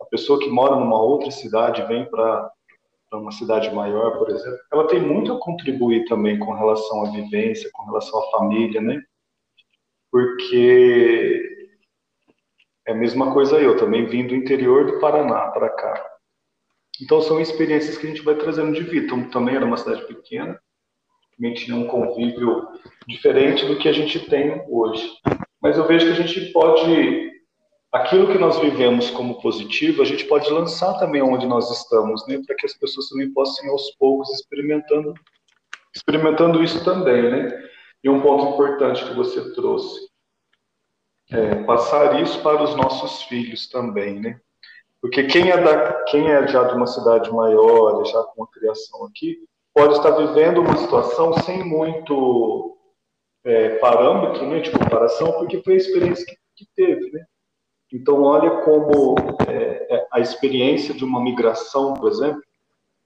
a 0.00 0.04
pessoa 0.06 0.40
que 0.40 0.48
mora 0.48 0.76
numa 0.76 1.00
outra 1.00 1.30
cidade 1.30 1.86
vem 1.86 2.04
para 2.10 2.50
uma 3.18 3.32
cidade 3.32 3.72
maior, 3.74 4.18
por 4.18 4.30
exemplo, 4.30 4.58
ela 4.72 4.86
tem 4.86 5.00
muito 5.00 5.32
a 5.32 5.40
contribuir 5.40 6.04
também 6.06 6.38
com 6.38 6.52
relação 6.52 7.04
à 7.04 7.10
vivência, 7.10 7.70
com 7.72 7.84
relação 7.84 8.18
à 8.18 8.30
família, 8.30 8.80
né? 8.80 9.02
Porque 10.10 11.52
é 12.86 12.92
a 12.92 12.96
mesma 12.96 13.32
coisa 13.32 13.60
eu, 13.60 13.76
também 13.76 14.06
vim 14.06 14.26
do 14.26 14.34
interior 14.34 14.86
do 14.86 14.98
Paraná 14.98 15.48
para 15.48 15.68
cá. 15.68 16.12
Então 17.00 17.20
são 17.20 17.40
experiências 17.40 17.96
que 17.96 18.06
a 18.06 18.10
gente 18.10 18.22
vai 18.22 18.34
trazendo 18.34 18.72
de 18.72 18.82
vida. 18.82 19.06
Então, 19.06 19.30
também 19.30 19.56
era 19.56 19.64
uma 19.64 19.76
cidade 19.76 20.06
pequena, 20.06 20.60
também 21.36 21.54
tinha 21.54 21.76
um 21.76 21.86
convívio 21.86 22.66
diferente 23.08 23.64
do 23.66 23.78
que 23.78 23.88
a 23.88 23.92
gente 23.92 24.20
tem 24.28 24.64
hoje. 24.68 25.08
Mas 25.60 25.78
eu 25.78 25.86
vejo 25.86 26.06
que 26.06 26.12
a 26.12 26.26
gente 26.26 26.52
pode, 26.52 27.31
aquilo 27.92 28.32
que 28.32 28.38
nós 28.38 28.58
vivemos 28.58 29.10
como 29.10 29.40
positivo, 29.40 30.00
a 30.00 30.04
gente 30.04 30.24
pode 30.24 30.50
lançar 30.50 30.98
também 30.98 31.20
onde 31.20 31.46
nós 31.46 31.70
estamos, 31.70 32.26
né, 32.26 32.40
para 32.46 32.56
que 32.56 32.64
as 32.64 32.74
pessoas 32.74 33.08
também 33.08 33.30
possam 33.32 33.68
aos 33.70 33.94
poucos 33.96 34.30
experimentando, 34.30 35.12
experimentando 35.94 36.62
isso 36.64 36.82
também, 36.82 37.30
né. 37.30 37.68
E 38.02 38.08
um 38.08 38.22
ponto 38.22 38.54
importante 38.54 39.04
que 39.04 39.14
você 39.14 39.52
trouxe, 39.52 40.10
é 41.30 41.54
passar 41.64 42.20
isso 42.20 42.42
para 42.42 42.62
os 42.62 42.74
nossos 42.74 43.22
filhos 43.24 43.68
também, 43.68 44.18
né. 44.18 44.40
Porque 45.00 45.24
quem 45.24 45.50
é, 45.50 45.60
da, 45.60 46.04
quem 46.04 46.30
é 46.30 46.46
já 46.46 46.64
de 46.64 46.74
uma 46.74 46.86
cidade 46.86 47.30
maior, 47.30 48.04
já 48.06 48.22
com 48.22 48.42
uma 48.42 48.50
criação 48.50 49.04
aqui, 49.04 49.36
pode 49.74 49.94
estar 49.94 50.12
vivendo 50.12 50.60
uma 50.60 50.76
situação 50.76 51.32
sem 51.42 51.64
muito 51.64 52.78
é, 53.44 53.70
parâmetro 53.78 54.46
né, 54.46 54.60
de 54.60 54.70
comparação, 54.70 55.32
porque 55.32 55.60
foi 55.62 55.74
a 55.74 55.76
experiência 55.76 56.24
que, 56.24 56.36
que 56.56 56.66
teve. 56.76 57.10
Né? 57.10 57.24
Então, 57.92 58.22
olha 58.22 58.62
como 58.62 59.14
é, 59.46 59.96
é, 59.96 60.06
a 60.10 60.20
experiência 60.20 60.94
de 60.94 61.04
uma 61.04 61.22
migração, 61.22 61.94
por 61.94 62.10
exemplo, 62.10 62.42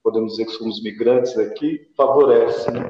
podemos 0.02 0.32
dizer 0.32 0.46
que 0.46 0.52
somos 0.52 0.80
migrantes 0.82 1.36
aqui, 1.36 1.88
favorece. 1.96 2.70
Né? 2.70 2.88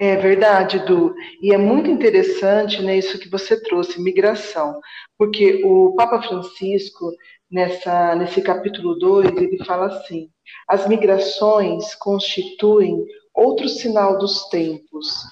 É 0.00 0.16
verdade, 0.16 0.80
Du. 0.80 1.14
E 1.40 1.54
é 1.54 1.56
muito 1.56 1.88
interessante 1.88 2.82
né, 2.82 2.98
isso 2.98 3.20
que 3.20 3.28
você 3.28 3.62
trouxe, 3.62 4.02
migração. 4.02 4.80
Porque 5.16 5.62
o 5.64 5.94
Papa 5.94 6.20
Francisco, 6.20 7.12
nessa, 7.48 8.16
nesse 8.16 8.42
capítulo 8.42 8.98
2, 8.98 9.28
ele 9.36 9.64
fala 9.64 9.86
assim: 9.86 10.28
as 10.66 10.88
migrações 10.88 11.94
constituem 11.94 13.06
outro 13.32 13.68
sinal 13.68 14.18
dos 14.18 14.48
tempos, 14.48 15.22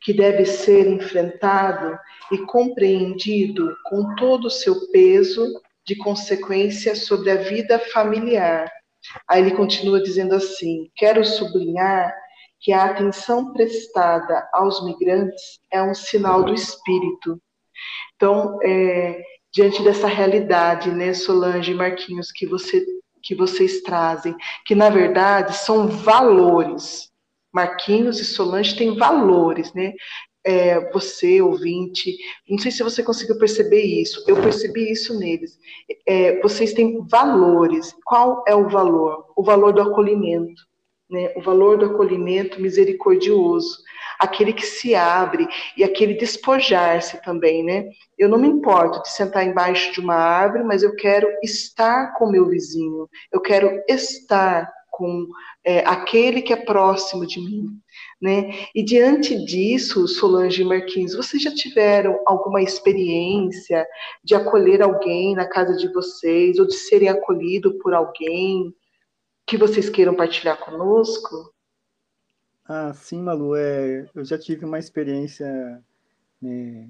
que 0.00 0.12
deve 0.12 0.44
ser 0.44 0.86
enfrentado 0.88 1.98
e 2.32 2.38
compreendido 2.38 3.76
com 3.84 4.14
todo 4.14 4.46
o 4.46 4.50
seu 4.50 4.90
peso 4.90 5.46
de 5.86 5.96
consequência 5.96 6.94
sobre 6.94 7.30
a 7.30 7.36
vida 7.36 7.78
familiar. 7.78 8.70
Aí 9.28 9.42
ele 9.42 9.56
continua 9.56 10.02
dizendo 10.02 10.34
assim: 10.34 10.90
quero 10.96 11.24
sublinhar 11.24 12.14
que 12.60 12.72
a 12.72 12.84
atenção 12.84 13.52
prestada 13.52 14.48
aos 14.52 14.84
migrantes 14.84 15.58
é 15.72 15.82
um 15.82 15.94
sinal 15.94 16.44
do 16.44 16.54
espírito. 16.54 17.40
Então, 18.14 18.58
é, 18.62 19.18
diante 19.52 19.82
dessa 19.82 20.06
realidade, 20.06 20.90
né, 20.90 21.14
Solange 21.14 21.72
e 21.72 21.74
Marquinhos, 21.74 22.30
que, 22.30 22.46
você, 22.46 22.84
que 23.22 23.34
vocês 23.34 23.80
trazem, 23.80 24.36
que 24.66 24.74
na 24.74 24.90
verdade 24.90 25.56
são 25.56 25.88
valores. 25.88 27.09
Marquinhos 27.52 28.20
e 28.20 28.24
Solange 28.24 28.76
têm 28.76 28.96
valores, 28.96 29.72
né? 29.74 29.92
É, 30.44 30.90
você, 30.92 31.42
ouvinte, 31.42 32.16
não 32.48 32.58
sei 32.58 32.70
se 32.70 32.82
você 32.82 33.02
conseguiu 33.02 33.38
perceber 33.38 33.82
isso, 33.82 34.24
eu 34.26 34.40
percebi 34.40 34.90
isso 34.90 35.18
neles. 35.18 35.58
É, 36.06 36.40
vocês 36.40 36.72
têm 36.72 37.06
valores. 37.06 37.94
Qual 38.04 38.42
é 38.48 38.54
o 38.54 38.68
valor? 38.68 39.26
O 39.36 39.42
valor 39.42 39.72
do 39.72 39.82
acolhimento 39.82 40.62
né? 41.10 41.32
o 41.34 41.42
valor 41.42 41.76
do 41.76 41.86
acolhimento 41.86 42.60
misericordioso, 42.60 43.78
aquele 44.18 44.52
que 44.52 44.64
se 44.64 44.94
abre 44.94 45.48
e 45.76 45.82
aquele 45.82 46.14
despojar-se 46.14 47.20
também, 47.22 47.64
né? 47.64 47.88
Eu 48.16 48.28
não 48.28 48.38
me 48.38 48.46
importo 48.46 49.02
de 49.02 49.10
sentar 49.10 49.44
embaixo 49.44 49.92
de 49.92 50.00
uma 50.00 50.14
árvore, 50.14 50.62
mas 50.62 50.82
eu 50.82 50.94
quero 50.94 51.26
estar 51.42 52.14
com 52.14 52.30
meu 52.30 52.48
vizinho, 52.48 53.08
eu 53.32 53.40
quero 53.40 53.82
estar 53.88 54.70
com 54.90 55.26
é, 55.64 55.80
aquele 55.80 56.42
que 56.42 56.52
é 56.52 56.56
próximo 56.56 57.26
de 57.26 57.40
mim. 57.40 57.66
Né? 58.20 58.66
E 58.74 58.82
diante 58.82 59.44
disso, 59.44 60.06
Solange 60.06 60.62
e 60.62 60.64
Marquinhos, 60.64 61.14
vocês 61.14 61.42
já 61.42 61.54
tiveram 61.54 62.20
alguma 62.26 62.60
experiência 62.60 63.86
de 64.22 64.34
acolher 64.34 64.82
alguém 64.82 65.34
na 65.34 65.46
casa 65.46 65.76
de 65.76 65.92
vocês, 65.92 66.58
ou 66.58 66.66
de 66.66 66.74
serem 66.74 67.08
acolhidos 67.08 67.74
por 67.82 67.94
alguém? 67.94 68.74
que 69.50 69.58
vocês 69.58 69.90
queiram 69.90 70.14
partilhar 70.14 70.56
conosco? 70.64 71.52
Ah, 72.64 72.94
sim, 72.94 73.20
Malu, 73.20 73.56
é, 73.56 74.08
eu 74.14 74.24
já 74.24 74.38
tive 74.38 74.64
uma 74.64 74.78
experiência 74.78 75.82
né, 76.40 76.88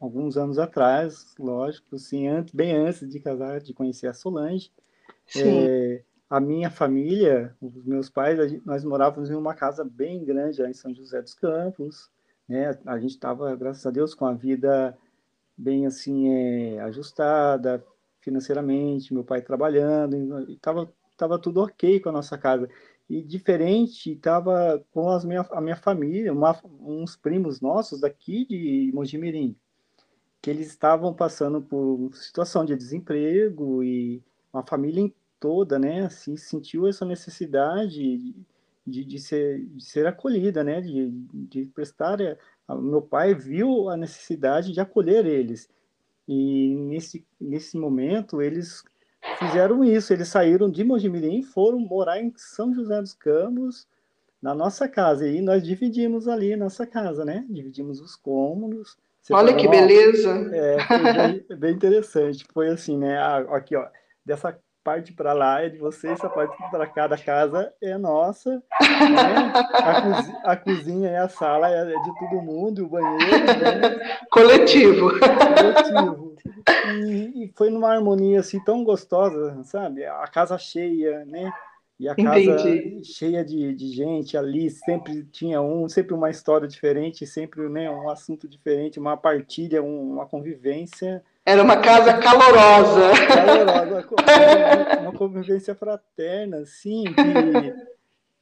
alguns 0.00 0.38
anos 0.38 0.58
atrás, 0.58 1.34
lógico, 1.38 1.96
assim, 1.96 2.28
antes, 2.28 2.54
bem 2.54 2.74
antes 2.74 3.06
de 3.06 3.20
casar, 3.20 3.60
de 3.60 3.74
conhecer 3.74 4.06
a 4.06 4.14
Solange. 4.14 4.72
É, 5.36 6.02
a 6.28 6.40
minha 6.40 6.70
família, 6.70 7.56
os 7.60 7.84
meus 7.84 8.10
pais, 8.10 8.60
nós 8.64 8.84
morávamos 8.84 9.30
em 9.30 9.34
uma 9.34 9.54
casa 9.54 9.84
bem 9.84 10.24
grande 10.24 10.62
em 10.62 10.74
São 10.74 10.94
José 10.94 11.22
dos 11.22 11.34
Campos, 11.34 12.10
né? 12.48 12.78
A 12.86 12.98
gente 12.98 13.12
estava, 13.12 13.54
graças 13.54 13.84
a 13.86 13.90
Deus, 13.90 14.14
com 14.14 14.26
a 14.26 14.32
vida 14.32 14.96
bem 15.56 15.86
assim 15.86 16.30
é, 16.30 16.80
ajustada 16.80 17.84
financeiramente, 18.20 19.14
meu 19.14 19.24
pai 19.24 19.40
trabalhando, 19.40 20.50
estava 20.50 20.92
tava 21.16 21.38
tudo 21.38 21.62
ok 21.62 22.00
com 22.00 22.10
a 22.10 22.12
nossa 22.12 22.36
casa 22.36 22.68
e 23.08 23.22
diferente 23.22 24.12
estava 24.12 24.84
com 24.90 25.08
as 25.08 25.24
minha, 25.24 25.46
a 25.52 25.60
minha 25.60 25.76
família, 25.76 26.32
uma, 26.32 26.58
uns 26.80 27.16
primos 27.16 27.60
nossos 27.60 28.00
daqui 28.00 28.44
de 28.46 28.90
Mojimirim, 28.92 29.56
que 30.42 30.50
eles 30.50 30.66
estavam 30.66 31.14
passando 31.14 31.62
por 31.62 32.10
situação 32.14 32.64
de 32.64 32.76
desemprego 32.76 33.82
e 33.82 34.22
uma 34.52 34.64
família 34.64 35.10
toda, 35.40 35.78
né, 35.78 36.06
assim, 36.06 36.36
sentiu 36.36 36.86
essa 36.86 37.04
necessidade 37.04 38.34
de, 38.86 39.04
de, 39.04 39.18
ser, 39.18 39.64
de 39.66 39.84
ser 39.84 40.06
acolhida, 40.06 40.62
né, 40.64 40.80
de, 40.80 41.10
de 41.32 41.66
prestar, 41.66 42.20
eh, 42.20 42.38
a, 42.66 42.74
meu 42.74 43.02
pai 43.02 43.34
viu 43.34 43.88
a 43.88 43.96
necessidade 43.96 44.72
de 44.72 44.80
acolher 44.80 45.26
eles, 45.26 45.68
e 46.28 46.74
nesse, 46.74 47.24
nesse 47.40 47.78
momento 47.78 48.42
eles 48.42 48.82
fizeram 49.38 49.84
isso. 49.84 50.12
Eles 50.12 50.28
saíram 50.28 50.70
de 50.70 50.84
Mojimirim 50.84 51.40
e 51.40 51.42
foram 51.42 51.78
morar 51.78 52.20
em 52.20 52.32
São 52.36 52.74
José 52.74 53.00
dos 53.00 53.14
Campos, 53.14 53.86
na 54.40 54.54
nossa 54.54 54.88
casa. 54.88 55.26
E 55.28 55.40
nós 55.40 55.62
dividimos 55.62 56.28
ali 56.28 56.52
a 56.52 56.56
nossa 56.56 56.86
casa, 56.86 57.24
né? 57.24 57.44
Dividimos 57.48 58.00
os 58.00 58.16
cômodos. 58.16 58.96
Olha 59.30 59.56
que 59.56 59.66
beleza! 59.66 60.30
É, 60.52 60.76
bem, 61.48 61.58
bem, 61.58 61.74
interessante. 61.74 62.46
Foi 62.52 62.68
assim, 62.68 62.96
né? 62.96 63.18
Aqui, 63.50 63.74
ó, 63.74 63.88
dessa 64.24 64.56
parte 64.86 65.12
para 65.12 65.32
lá 65.32 65.62
é 65.62 65.68
de 65.68 65.78
vocês, 65.78 66.12
essa 66.12 66.28
parte 66.28 66.56
para 66.70 66.86
cá 66.86 67.08
da 67.08 67.18
casa 67.18 67.74
é 67.82 67.98
nossa. 67.98 68.50
Né? 68.52 68.62
A, 69.74 70.00
cozinha, 70.00 70.40
a, 70.44 70.56
cozinha 70.56 71.10
e 71.10 71.16
a 71.16 71.28
sala 71.28 71.68
é 71.68 71.86
de 71.86 72.18
todo 72.20 72.40
mundo, 72.40 72.84
o 72.84 72.88
banheiro. 72.88 73.36
Né? 73.36 74.16
Coletivo. 74.30 75.10
Coletivo. 75.18 76.36
E, 77.04 77.44
e, 77.44 77.52
foi 77.56 77.68
numa 77.68 77.92
harmonia 77.92 78.38
assim 78.38 78.62
tão 78.62 78.84
gostosa, 78.84 79.60
sabe? 79.64 80.04
A 80.04 80.26
casa 80.28 80.56
cheia, 80.56 81.24
né? 81.24 81.52
E 81.98 82.08
a 82.08 82.14
casa 82.14 82.38
Entendi. 82.38 83.04
cheia 83.04 83.44
de, 83.44 83.74
de 83.74 83.88
gente 83.88 84.36
ali, 84.36 84.70
sempre 84.70 85.24
tinha 85.24 85.60
um, 85.60 85.88
sempre 85.88 86.14
uma 86.14 86.30
história 86.30 86.68
diferente, 86.68 87.26
sempre 87.26 87.68
né, 87.68 87.90
um 87.90 88.08
assunto 88.08 88.46
diferente, 88.46 89.00
uma 89.00 89.16
partilha, 89.16 89.82
um, 89.82 90.12
uma 90.12 90.26
convivência 90.26 91.24
era 91.46 91.62
uma 91.62 91.76
casa 91.76 92.18
calorosa. 92.18 93.12
Calorosa, 93.28 94.08
uma, 95.00 95.12
convivência 95.12 95.76
fraterna, 95.76 96.66
sim, 96.66 97.04
que, 97.04 97.74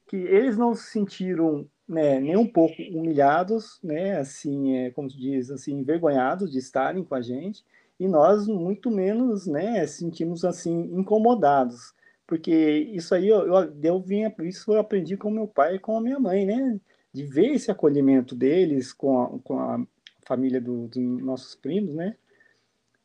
que 0.07 0.15
eles 0.15 0.57
não 0.57 0.73
se 0.73 0.89
sentiram 0.89 1.67
né, 1.87 2.19
nem 2.19 2.35
um 2.35 2.47
pouco 2.47 2.81
humilhados, 2.81 3.79
né, 3.83 4.17
assim, 4.17 4.75
é, 4.75 4.89
como 4.89 5.09
se 5.09 5.17
diz, 5.19 5.51
assim, 5.51 5.73
envergonhados 5.73 6.51
de 6.51 6.57
estarem 6.57 7.03
com 7.03 7.13
a 7.13 7.21
gente, 7.21 7.63
e 7.99 8.07
nós 8.07 8.47
muito 8.47 8.89
menos, 8.89 9.45
né, 9.45 9.85
sentimos 9.85 10.43
assim 10.43 10.89
incomodados, 10.91 11.93
porque 12.25 12.51
isso 12.91 13.13
aí 13.13 13.27
eu, 13.27 13.45
eu, 13.45 13.73
eu 13.83 13.99
vinha, 14.01 14.33
isso 14.41 14.73
eu 14.73 14.79
aprendi 14.79 15.15
com 15.15 15.29
meu 15.29 15.47
pai 15.47 15.75
e 15.75 15.79
com 15.79 15.95
a 15.95 16.01
minha 16.01 16.19
mãe, 16.19 16.43
né, 16.43 16.79
de 17.13 17.23
ver 17.23 17.53
esse 17.53 17.69
acolhimento 17.69 18.35
deles 18.35 18.91
com 18.91 19.21
a, 19.21 19.39
com 19.43 19.59
a 19.59 19.85
família 20.27 20.59
do, 20.59 20.87
dos 20.87 21.21
nossos 21.23 21.53
primos, 21.53 21.93
né, 21.93 22.15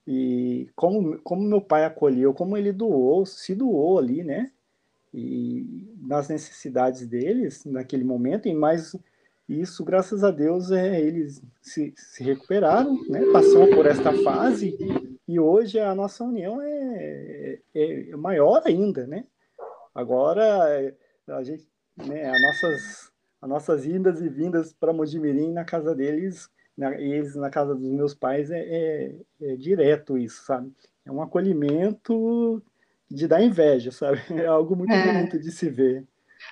e 0.07 0.69
como, 0.75 1.19
como 1.23 1.43
meu 1.43 1.61
pai 1.61 1.85
acolheu, 1.85 2.35
como 2.35 2.57
ele 2.57 2.73
doou, 2.73 3.25
se 3.27 3.55
doou 3.55 3.99
ali, 3.99 4.25
né? 4.25 4.51
E 5.13 5.89
nas 6.01 6.29
necessidades 6.29 7.07
deles 7.07 7.65
naquele 7.65 8.05
momento, 8.05 8.49
e 8.49 8.55
mais 8.55 8.97
isso, 9.49 9.85
graças 9.85 10.23
a 10.23 10.31
Deus, 10.31 10.71
é, 10.71 11.01
eles 11.01 11.43
se, 11.61 11.93
se 11.97 12.23
recuperaram, 12.23 12.97
né? 13.09 13.21
Passamos 13.33 13.75
por 13.75 13.85
esta 13.85 14.13
fase 14.23 14.77
e 15.27 15.41
hoje 15.41 15.79
a 15.79 15.95
nossa 15.95 16.23
união 16.25 16.63
é, 16.63 17.59
é, 17.75 18.11
é 18.11 18.17
maior 18.17 18.63
ainda, 18.65 19.07
né? 19.07 19.25
Agora 19.95 20.95
a 21.27 21.43
gente, 21.43 21.69
né? 21.97 22.31
As 22.31 22.41
nossas, 22.41 23.13
as 23.43 23.49
nossas 23.49 23.87
indas 23.87 24.21
e 24.21 24.29
vindas 24.29 24.73
para 24.73 24.93
Mojimirim 24.93 25.53
na 25.53 25.65
casa 25.65 25.95
deles 25.95 26.49
na, 26.81 26.99
eles 26.99 27.37
na 27.37 27.51
casa 27.51 27.75
dos 27.75 27.93
meus 27.93 28.15
pais 28.15 28.51
é, 28.51 28.59
é, 28.59 29.15
é, 29.43 29.57
direto 29.57 30.17
isso, 30.17 30.43
sabe? 30.45 30.73
É 31.05 31.13
um 31.13 31.21
acolhimento 31.21 32.63
de 33.11 33.29
dar 33.29 33.43
inveja, 33.43 33.93
sabe? 33.93 34.19
É 34.33 34.47
algo 34.47 34.75
muito 34.75 34.93
é. 34.93 35.13
bonito 35.13 35.39
de 35.39 35.53
se 35.53 35.69
ver. 35.69 36.05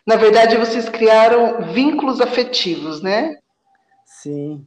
Na 0.06 0.16
verdade, 0.16 0.58
vocês 0.58 0.86
criaram 0.86 1.72
vínculos 1.72 2.20
afetivos, 2.20 3.00
né? 3.00 3.38
Sim. 4.04 4.66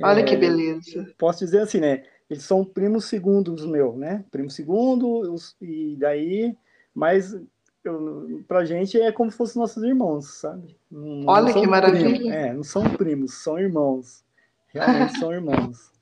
Olha 0.00 0.20
é, 0.20 0.22
que 0.22 0.36
beleza. 0.36 1.12
Posso 1.18 1.40
dizer 1.44 1.62
assim, 1.62 1.80
né? 1.80 2.04
Eles 2.30 2.44
são 2.44 2.64
primos 2.64 3.06
segundos 3.06 3.66
meu, 3.66 3.96
né? 3.96 4.24
Primo 4.30 4.48
segundo, 4.48 5.34
e 5.60 5.96
daí, 5.98 6.56
mas 6.94 7.36
eu, 7.82 8.44
pra 8.46 8.64
gente 8.64 9.00
é 9.00 9.10
como 9.10 9.28
se 9.28 9.36
fossem 9.36 9.60
nossos 9.60 9.82
irmãos, 9.82 10.38
sabe? 10.38 10.76
Não, 10.88 11.24
Olha 11.26 11.52
não 11.52 11.60
que 11.60 11.66
maravilha. 11.66 12.10
Primos, 12.10 12.32
é, 12.32 12.52
não 12.52 12.62
são 12.62 12.84
primos, 12.90 13.34
são 13.42 13.58
irmãos. 13.58 14.22
Realmente 14.72 15.18
são 15.18 15.32
irmãos. 15.32 15.90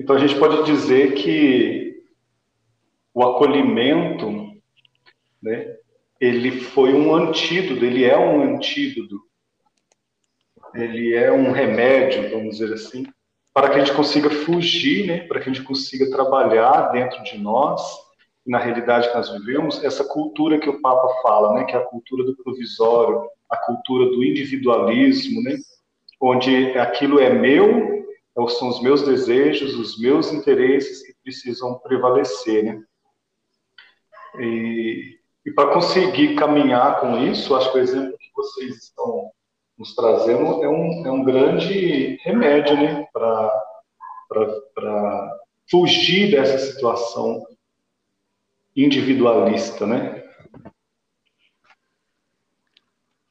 Então 0.00 0.14
a 0.14 0.18
gente 0.20 0.38
pode 0.38 0.64
dizer 0.64 1.14
que 1.14 2.04
o 3.12 3.20
acolhimento, 3.24 4.52
né, 5.42 5.76
ele 6.20 6.60
foi 6.60 6.94
um 6.94 7.12
antídoto, 7.12 7.84
ele 7.84 8.04
é 8.04 8.16
um 8.16 8.54
antídoto, 8.54 9.20
ele 10.72 11.14
é 11.14 11.32
um 11.32 11.50
remédio, 11.50 12.30
vamos 12.30 12.58
dizer 12.58 12.72
assim, 12.74 13.06
para 13.52 13.70
que 13.70 13.76
a 13.76 13.84
gente 13.84 13.96
consiga 13.96 14.30
fugir, 14.30 15.04
né, 15.04 15.26
para 15.26 15.40
que 15.40 15.50
a 15.50 15.52
gente 15.52 15.64
consiga 15.64 16.08
trabalhar 16.10 16.92
dentro 16.92 17.20
de 17.24 17.36
nós, 17.36 17.82
na 18.46 18.58
realidade 18.58 19.08
que 19.08 19.16
nós 19.16 19.30
vivemos, 19.30 19.82
essa 19.82 20.04
cultura 20.04 20.60
que 20.60 20.70
o 20.70 20.80
Papa 20.80 21.08
fala, 21.22 21.54
né, 21.54 21.64
que 21.64 21.74
é 21.74 21.78
a 21.78 21.84
cultura 21.84 22.22
do 22.22 22.36
provisório, 22.36 23.28
a 23.50 23.56
cultura 23.56 24.06
do 24.06 24.22
individualismo, 24.22 25.42
né, 25.42 25.56
onde 26.20 26.78
aquilo 26.78 27.20
é 27.20 27.30
meu, 27.30 27.88
são 28.48 28.68
os 28.68 28.80
meus 28.80 29.02
desejos, 29.02 29.74
os 29.74 29.98
meus 29.98 30.32
interesses 30.32 31.04
que 31.04 31.14
precisam 31.22 31.78
prevalecer, 31.80 32.64
né? 32.64 32.82
E, 34.38 35.18
e 35.44 35.50
para 35.50 35.72
conseguir 35.72 36.36
caminhar 36.36 37.00
com 37.00 37.18
isso, 37.18 37.56
acho 37.56 37.72
que 37.72 37.78
o 37.78 37.80
exemplo 37.80 38.16
que 38.18 38.30
vocês 38.34 38.76
estão 38.76 39.30
nos 39.76 39.94
trazendo 39.94 40.62
é 40.62 40.68
um, 40.68 41.06
é 41.06 41.10
um 41.10 41.24
grande 41.24 42.18
remédio, 42.22 42.76
né? 42.76 43.06
Para 43.12 43.50
fugir 45.70 46.30
dessa 46.30 46.58
situação 46.58 47.44
individualista, 48.76 49.86
né? 49.86 50.17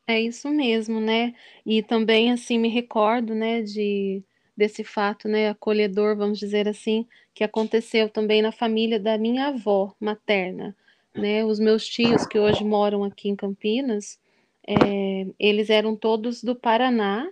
É 0.08 0.20
isso 0.22 0.50
mesmo, 0.50 1.00
né? 1.02 1.34
E 1.65 1.84
também, 1.84 2.32
assim, 2.32 2.58
me 2.58 2.70
recordo, 2.70 3.36
né, 3.36 3.62
de, 3.62 4.24
desse 4.56 4.82
fato, 4.84 5.28
né, 5.28 5.50
acolhedor, 5.50 6.15
vamos 6.15 6.39
dizer 6.39 6.67
assim, 6.67 7.06
que 7.34 7.43
aconteceu 7.43 8.10
também 8.10 8.41
na 8.41 8.52
família 8.54 9.00
da 9.00 9.17
minha 9.17 9.48
avó 9.48 9.93
materna, 10.00 10.74
né? 11.15 11.43
Os 11.43 11.60
meus 11.60 11.86
tios, 11.86 12.26
que 12.26 12.39
hoje 12.39 12.63
moram 12.63 13.04
aqui 13.04 13.28
em 13.30 13.36
Campinas, 13.36 14.17
é, 14.65 15.26
eles 15.38 15.70
eram 15.70 15.93
todos 15.96 16.41
do 16.43 16.56
Paraná, 16.56 17.30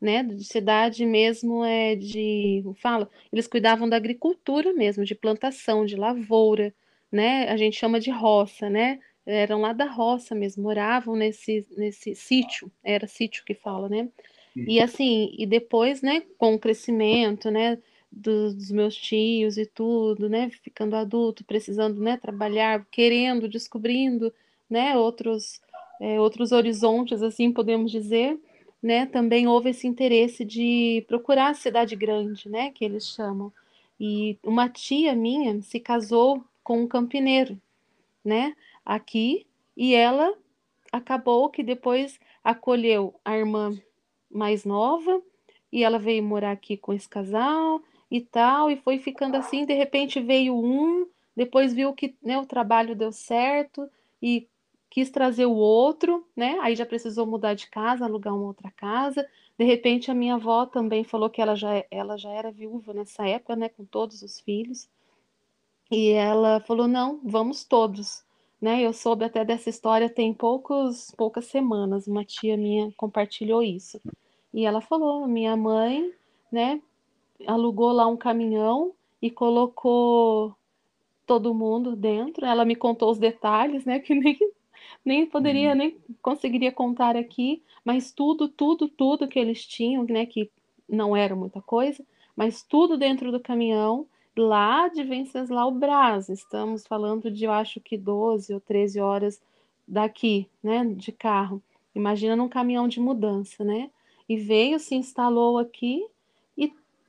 né, 0.00 0.22
de 0.24 0.44
cidade 0.44 1.06
mesmo 1.06 1.64
é 1.64 1.94
de, 1.96 2.62
fala, 2.82 3.08
eles 3.32 3.46
cuidavam 3.48 3.88
da 3.88 3.96
agricultura 3.96 4.72
mesmo, 4.74 5.04
de 5.04 5.14
plantação, 5.14 5.86
de 5.86 5.96
lavoura, 5.96 6.74
né? 7.10 7.48
A 7.48 7.56
gente 7.56 7.76
chama 7.76 7.98
de 8.00 8.10
roça, 8.10 8.68
né? 8.68 8.98
Eram 9.26 9.60
lá 9.60 9.72
da 9.72 9.86
roça 9.86 10.34
mesmo, 10.34 10.62
moravam 10.62 11.16
nesse, 11.16 11.66
nesse 11.76 12.14
sítio, 12.14 12.70
era 12.82 13.06
sítio 13.06 13.44
que 13.44 13.54
fala, 13.54 13.88
né? 13.88 14.08
E 14.56 14.80
assim, 14.80 15.34
e 15.36 15.44
depois, 15.44 16.00
né, 16.00 16.22
com 16.38 16.54
o 16.54 16.58
crescimento, 16.58 17.50
né, 17.50 17.78
dos, 18.10 18.54
dos, 18.54 18.70
meus 18.70 18.96
tios 18.96 19.58
e 19.58 19.66
tudo, 19.66 20.28
né, 20.28 20.48
ficando 20.48 20.96
adulto, 20.96 21.44
precisando, 21.44 22.00
né, 22.00 22.16
trabalhar, 22.16 22.86
querendo, 22.90 23.48
descobrindo, 23.48 24.32
né, 24.70 24.96
outros, 24.96 25.60
é, 26.00 26.18
outros 26.18 26.52
horizontes, 26.52 27.22
assim 27.22 27.52
podemos 27.52 27.90
dizer, 27.90 28.40
né, 28.82 29.04
também 29.04 29.46
houve 29.46 29.70
esse 29.70 29.86
interesse 29.86 30.44
de 30.44 31.04
procurar 31.06 31.50
a 31.50 31.54
cidade 31.54 31.94
grande, 31.94 32.48
né, 32.48 32.70
que 32.70 32.84
eles 32.84 33.06
chamam. 33.06 33.52
E 34.00 34.38
uma 34.42 34.68
tia 34.68 35.14
minha 35.14 35.60
se 35.62 35.80
casou 35.80 36.42
com 36.64 36.82
um 36.82 36.88
campineiro, 36.88 37.60
né, 38.24 38.54
aqui 38.86 39.46
e 39.76 39.94
ela 39.94 40.32
acabou 40.92 41.50
que 41.50 41.62
depois 41.62 42.18
acolheu 42.42 43.20
a 43.24 43.36
irmã 43.36 43.76
mais 44.30 44.64
nova 44.64 45.20
e 45.72 45.82
ela 45.82 45.98
veio 45.98 46.22
morar 46.22 46.52
aqui 46.52 46.76
com 46.76 46.92
esse 46.92 47.08
casal 47.08 47.82
e 48.10 48.20
tal, 48.20 48.70
e 48.70 48.76
foi 48.76 48.98
ficando 48.98 49.36
assim, 49.36 49.66
de 49.66 49.74
repente 49.74 50.20
veio 50.20 50.54
um, 50.56 51.06
depois 51.36 51.74
viu 51.74 51.92
que 51.92 52.16
né, 52.22 52.38
o 52.38 52.46
trabalho 52.46 52.94
deu 52.94 53.10
certo 53.10 53.90
e 54.22 54.48
quis 54.88 55.10
trazer 55.10 55.46
o 55.46 55.54
outro, 55.54 56.26
né? 56.34 56.56
Aí 56.62 56.76
já 56.76 56.86
precisou 56.86 57.26
mudar 57.26 57.54
de 57.54 57.68
casa, 57.68 58.04
alugar 58.04 58.34
uma 58.34 58.46
outra 58.46 58.70
casa. 58.70 59.28
De 59.58 59.64
repente 59.64 60.10
a 60.10 60.14
minha 60.14 60.34
avó 60.36 60.64
também 60.64 61.04
falou 61.04 61.28
que 61.28 61.42
ela 61.42 61.56
já, 61.56 61.84
ela 61.90 62.16
já 62.16 62.30
era 62.30 62.50
viúva 62.52 62.94
nessa 62.94 63.26
época, 63.28 63.56
né, 63.56 63.68
com 63.68 63.84
todos 63.84 64.22
os 64.22 64.40
filhos. 64.40 64.88
E 65.90 66.10
ela 66.10 66.60
falou: 66.60 66.88
"Não, 66.88 67.20
vamos 67.24 67.64
todos". 67.64 68.25
Né? 68.60 68.82
Eu 68.82 68.92
soube 68.92 69.24
até 69.24 69.44
dessa 69.44 69.68
história 69.70 70.08
tem 70.08 70.32
poucos 70.32 71.12
poucas 71.16 71.46
semanas, 71.46 72.06
uma 72.06 72.24
tia 72.24 72.56
minha 72.56 72.90
compartilhou 72.96 73.62
isso. 73.62 74.00
E 74.52 74.64
ela 74.64 74.80
falou: 74.80 75.26
"Minha 75.28 75.56
mãe, 75.56 76.12
né, 76.50 76.80
alugou 77.46 77.92
lá 77.92 78.06
um 78.06 78.16
caminhão 78.16 78.94
e 79.20 79.30
colocou 79.30 80.56
todo 81.26 81.54
mundo 81.54 81.96
dentro. 81.96 82.46
Ela 82.46 82.64
me 82.64 82.76
contou 82.76 83.10
os 83.10 83.18
detalhes, 83.18 83.84
né? 83.84 83.98
Que 84.00 84.14
nem, 84.14 84.38
nem 85.04 85.26
poderia, 85.26 85.70
uhum. 85.70 85.76
nem 85.76 85.98
conseguiria 86.22 86.72
contar 86.72 87.16
aqui, 87.16 87.62
mas 87.84 88.12
tudo, 88.12 88.48
tudo, 88.48 88.88
tudo 88.88 89.28
que 89.28 89.38
eles 89.38 89.66
tinham, 89.66 90.04
né? 90.04 90.26
Que 90.26 90.50
não 90.88 91.16
era 91.16 91.34
muita 91.34 91.60
coisa, 91.60 92.04
mas 92.36 92.62
tudo 92.62 92.96
dentro 92.96 93.32
do 93.32 93.40
caminhão, 93.40 94.06
lá 94.36 94.88
de 94.88 95.02
Venceslau 95.02 95.70
Braz. 95.70 96.28
Estamos 96.28 96.86
falando 96.86 97.30
de, 97.30 97.44
eu 97.44 97.52
acho 97.52 97.80
que 97.80 97.96
12 97.96 98.52
ou 98.54 98.60
13 98.60 99.00
horas 99.00 99.40
daqui, 99.86 100.48
né? 100.62 100.84
De 100.84 101.12
carro. 101.12 101.62
Imagina 101.94 102.36
num 102.36 102.48
caminhão 102.48 102.88
de 102.88 103.00
mudança, 103.00 103.64
né? 103.64 103.90
E 104.28 104.36
veio, 104.36 104.78
se 104.78 104.94
instalou 104.94 105.58
aqui 105.58 106.06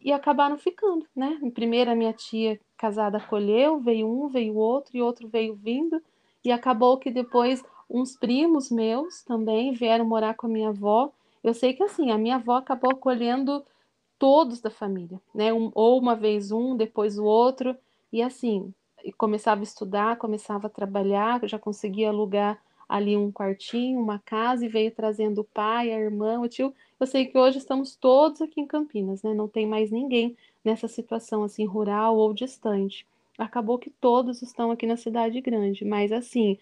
e 0.08 0.12
acabaram 0.12 0.58
ficando, 0.58 1.06
né? 1.16 1.38
Primeiro 1.54 1.92
a 1.92 1.96
minha 1.96 2.14
tia 2.14 2.60
casada 2.78 3.18
acolheu, 3.18 3.80
veio 3.80 4.08
um, 4.08 4.28
veio 4.28 4.56
outro 4.56 4.96
e 4.96 5.02
outro 5.02 5.28
veio 5.28 5.56
vindo 5.56 6.02
e 6.46 6.52
acabou 6.52 6.98
que 6.98 7.10
depois 7.10 7.64
uns 7.90 8.16
primos 8.16 8.70
meus 8.70 9.22
também 9.24 9.74
vieram 9.74 10.06
morar 10.06 10.36
com 10.36 10.48
a 10.48 10.50
minha 10.50 10.70
avó. 10.70 11.12
Eu 11.44 11.54
sei 11.54 11.74
que 11.74 11.84
assim, 11.84 12.12
a 12.12 12.18
minha 12.18 12.36
avó 12.36 12.56
acabou 12.56 12.92
acolhendo 12.92 13.64
todos 14.20 14.62
da 14.62 14.70
família, 14.70 15.20
né? 15.34 15.54
Um, 15.54 15.72
ou 15.74 16.00
uma 16.00 16.16
vez 16.16 16.52
um, 16.52 16.76
depois 16.76 17.18
o 17.18 17.24
outro, 17.24 17.76
e 18.12 18.22
assim, 18.22 18.74
começava 19.18 19.62
a 19.62 19.64
estudar, 19.64 20.18
começava 20.18 20.68
a 20.68 20.70
trabalhar, 20.70 21.42
já 21.44 21.60
conseguia 21.60 22.10
alugar 22.10 22.60
ali 22.88 23.18
um 23.18 23.32
quartinho, 23.32 24.00
uma 24.00 24.20
casa 24.20 24.66
e 24.66 24.70
veio 24.70 24.92
trazendo 24.92 25.42
o 25.42 25.44
pai, 25.44 25.92
a 25.92 26.00
irmã, 26.00 26.40
o 26.40 26.48
tio. 26.48 26.74
Eu 27.00 27.06
sei 27.06 27.26
que 27.26 27.38
hoje 27.38 27.58
estamos 27.58 27.96
todos 27.96 28.42
aqui 28.42 28.62
em 28.62 28.66
Campinas, 28.66 29.22
né? 29.22 29.34
Não 29.34 29.48
tem 29.48 29.68
mais 29.68 29.92
ninguém 29.92 30.38
nessa 30.64 30.88
situação 30.88 31.44
assim 31.44 31.66
rural 31.66 32.18
ou 32.18 32.34
distante. 32.34 33.06
Acabou 33.38 33.78
que 33.78 33.90
todos 33.90 34.42
estão 34.42 34.72
aqui 34.72 34.88
na 34.88 34.98
cidade 34.98 35.40
grande, 35.42 35.86
mas 35.86 36.12
assim, 36.12 36.58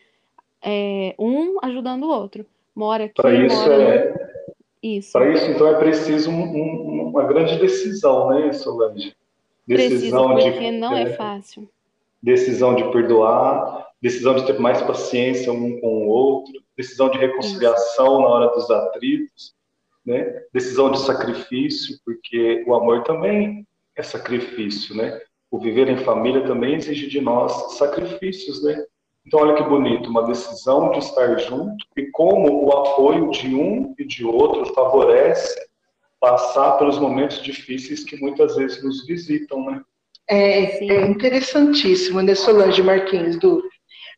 é, 0.62 1.16
um 1.18 1.58
ajudando 1.62 2.04
o 2.04 2.10
outro. 2.10 2.46
Mora 2.76 3.06
aqui, 3.06 3.22
Para 3.22 3.34
isso 3.34 3.56
mora 3.56 3.84
é 3.84 4.36
isso. 4.82 5.12
Para 5.14 5.32
isso 5.32 5.46
então 5.46 5.68
é 5.68 5.76
preciso 5.76 6.30
um, 6.30 6.44
um, 6.44 6.95
uma 7.16 7.24
grande 7.24 7.58
decisão, 7.58 8.30
né, 8.30 8.52
Solange? 8.52 9.16
Decisão 9.66 10.34
Preciso, 10.34 10.52
porque 10.52 10.72
de, 10.72 10.78
não 10.78 10.94
é, 10.94 11.04
é 11.04 11.14
fácil. 11.14 11.70
Decisão 12.22 12.76
de 12.76 12.84
perdoar, 12.92 13.88
decisão 14.02 14.36
de 14.36 14.46
ter 14.46 14.60
mais 14.60 14.82
paciência 14.82 15.52
um 15.52 15.80
com 15.80 16.06
o 16.06 16.08
outro, 16.10 16.54
decisão 16.76 17.10
de 17.10 17.18
reconciliação 17.18 18.06
Isso. 18.06 18.22
na 18.22 18.28
hora 18.28 18.48
dos 18.48 18.70
atritos, 18.70 19.56
né? 20.06 20.44
decisão 20.54 20.92
de 20.92 21.00
sacrifício, 21.00 21.98
porque 22.04 22.64
o 22.68 22.76
amor 22.76 23.04
também 23.04 23.66
é 23.96 24.04
sacrifício, 24.04 24.94
né? 24.94 25.20
O 25.50 25.58
viver 25.58 25.88
em 25.88 25.98
família 25.98 26.46
também 26.46 26.76
exige 26.76 27.08
de 27.08 27.22
nós 27.22 27.78
sacrifícios, 27.78 28.62
né? 28.62 28.86
Então, 29.26 29.40
olha 29.40 29.56
que 29.56 29.64
bonito, 29.64 30.10
uma 30.10 30.28
decisão 30.28 30.92
de 30.92 31.00
estar 31.00 31.40
junto 31.40 31.84
e 31.96 32.12
como 32.12 32.66
o 32.66 32.72
apoio 32.72 33.32
de 33.32 33.56
um 33.56 33.96
e 33.98 34.06
de 34.06 34.24
outro 34.26 34.66
favorece 34.74 35.56
passar 36.20 36.78
pelos 36.78 36.98
momentos 36.98 37.42
difíceis 37.42 38.04
que 38.04 38.18
muitas 38.18 38.56
vezes 38.56 38.84
nos 38.84 39.06
visitam, 39.06 39.66
né? 39.66 39.82
É, 40.28 40.84
é 40.84 41.06
interessantíssimo, 41.08 42.22
né, 42.22 42.34
Solange 42.34 42.82
Marquinhos, 42.82 43.38
do 43.38 43.64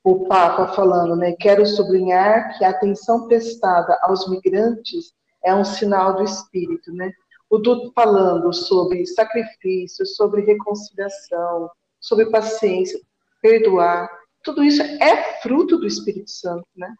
o 0.03 0.25
Papa 0.25 0.69
falando, 0.69 1.17
né? 1.17 1.33
Quero 1.38 1.65
sublinhar 1.65 2.57
que 2.57 2.63
a 2.63 2.69
atenção 2.69 3.27
prestada 3.27 3.99
aos 4.03 4.29
migrantes 4.29 5.12
é 5.43 5.53
um 5.53 5.65
sinal 5.65 6.15
do 6.15 6.23
Espírito, 6.23 6.93
né? 6.93 7.12
O 7.49 7.57
Duto 7.57 7.91
falando 7.93 8.53
sobre 8.53 9.05
sacrifício, 9.05 10.05
sobre 10.05 10.45
reconciliação, 10.45 11.69
sobre 11.99 12.29
paciência, 12.29 12.97
perdoar, 13.41 14.10
tudo 14.43 14.63
isso 14.63 14.81
é 14.81 15.41
fruto 15.41 15.77
do 15.77 15.86
Espírito 15.86 16.31
Santo, 16.31 16.65
né? 16.73 16.93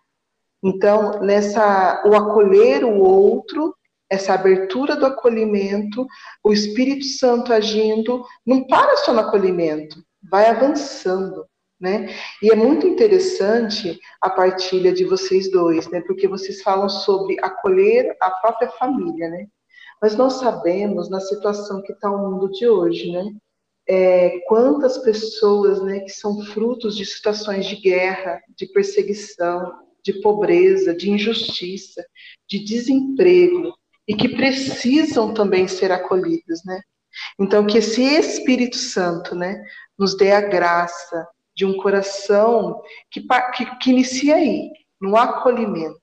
Então, 0.62 1.22
nessa 1.22 2.04
o 2.06 2.14
acolher 2.14 2.84
o 2.84 3.00
outro, 3.00 3.74
essa 4.10 4.34
abertura 4.34 4.96
do 4.96 5.06
acolhimento, 5.06 6.06
o 6.44 6.54
Espírito 6.54 7.06
Santo 7.06 7.52
agindo, 7.52 8.24
não 8.46 8.66
para 8.66 8.98
só 8.98 9.14
no 9.14 9.20
acolhimento, 9.20 10.02
vai 10.30 10.48
avançando 10.48 11.46
né? 11.80 12.10
E 12.42 12.52
é 12.52 12.56
muito 12.56 12.88
interessante 12.88 14.00
a 14.22 14.30
partilha 14.30 14.92
de 14.92 15.06
vocês 15.06 15.50
dois, 15.52 15.88
né? 15.90 16.02
Porque 16.02 16.28
vocês 16.28 16.62
falam 16.62 16.90
sobre 16.90 17.38
acolher 17.42 18.16
a 18.20 18.32
própria 18.32 18.70
família, 18.72 19.30
né? 19.30 19.48
Mas 20.02 20.16
nós 20.16 20.34
sabemos 20.34 21.10
na 21.10 21.20
situação 21.20 21.82
que 21.82 21.94
está 21.94 22.10
o 22.10 22.32
mundo 22.32 22.52
de 22.52 22.68
hoje, 22.68 23.12
né? 23.12 23.32
É, 23.90 24.40
quantas 24.48 24.98
pessoas, 24.98 25.82
né, 25.82 26.02
que 26.02 26.10
são 26.10 26.42
frutos 26.42 26.98
de 26.98 27.06
situações 27.06 27.66
de 27.66 27.78
guerra, 27.78 28.42
de 28.58 28.66
perseguição, 28.68 29.72
de 30.04 30.20
pobreza, 30.20 30.94
de 30.94 31.10
injustiça, 31.10 32.06
de 32.50 32.60
desemprego 32.60 33.74
e 34.08 34.16
que 34.16 34.30
precisam 34.30 35.34
também 35.34 35.68
ser 35.68 35.92
acolhidas, 35.92 36.64
né? 36.66 36.82
Então 37.40 37.66
que 37.66 37.80
esse 37.80 38.02
Espírito 38.02 38.78
Santo, 38.78 39.36
né, 39.36 39.62
nos 39.98 40.16
dê 40.16 40.32
a 40.32 40.42
graça 40.42 41.28
de 41.56 41.66
um 41.66 41.76
coração 41.76 42.82
que, 43.12 43.22
que, 43.56 43.78
que 43.80 43.90
inicia 43.90 44.36
aí, 44.36 44.70
no 45.02 45.18
acolhimento, 45.18 46.00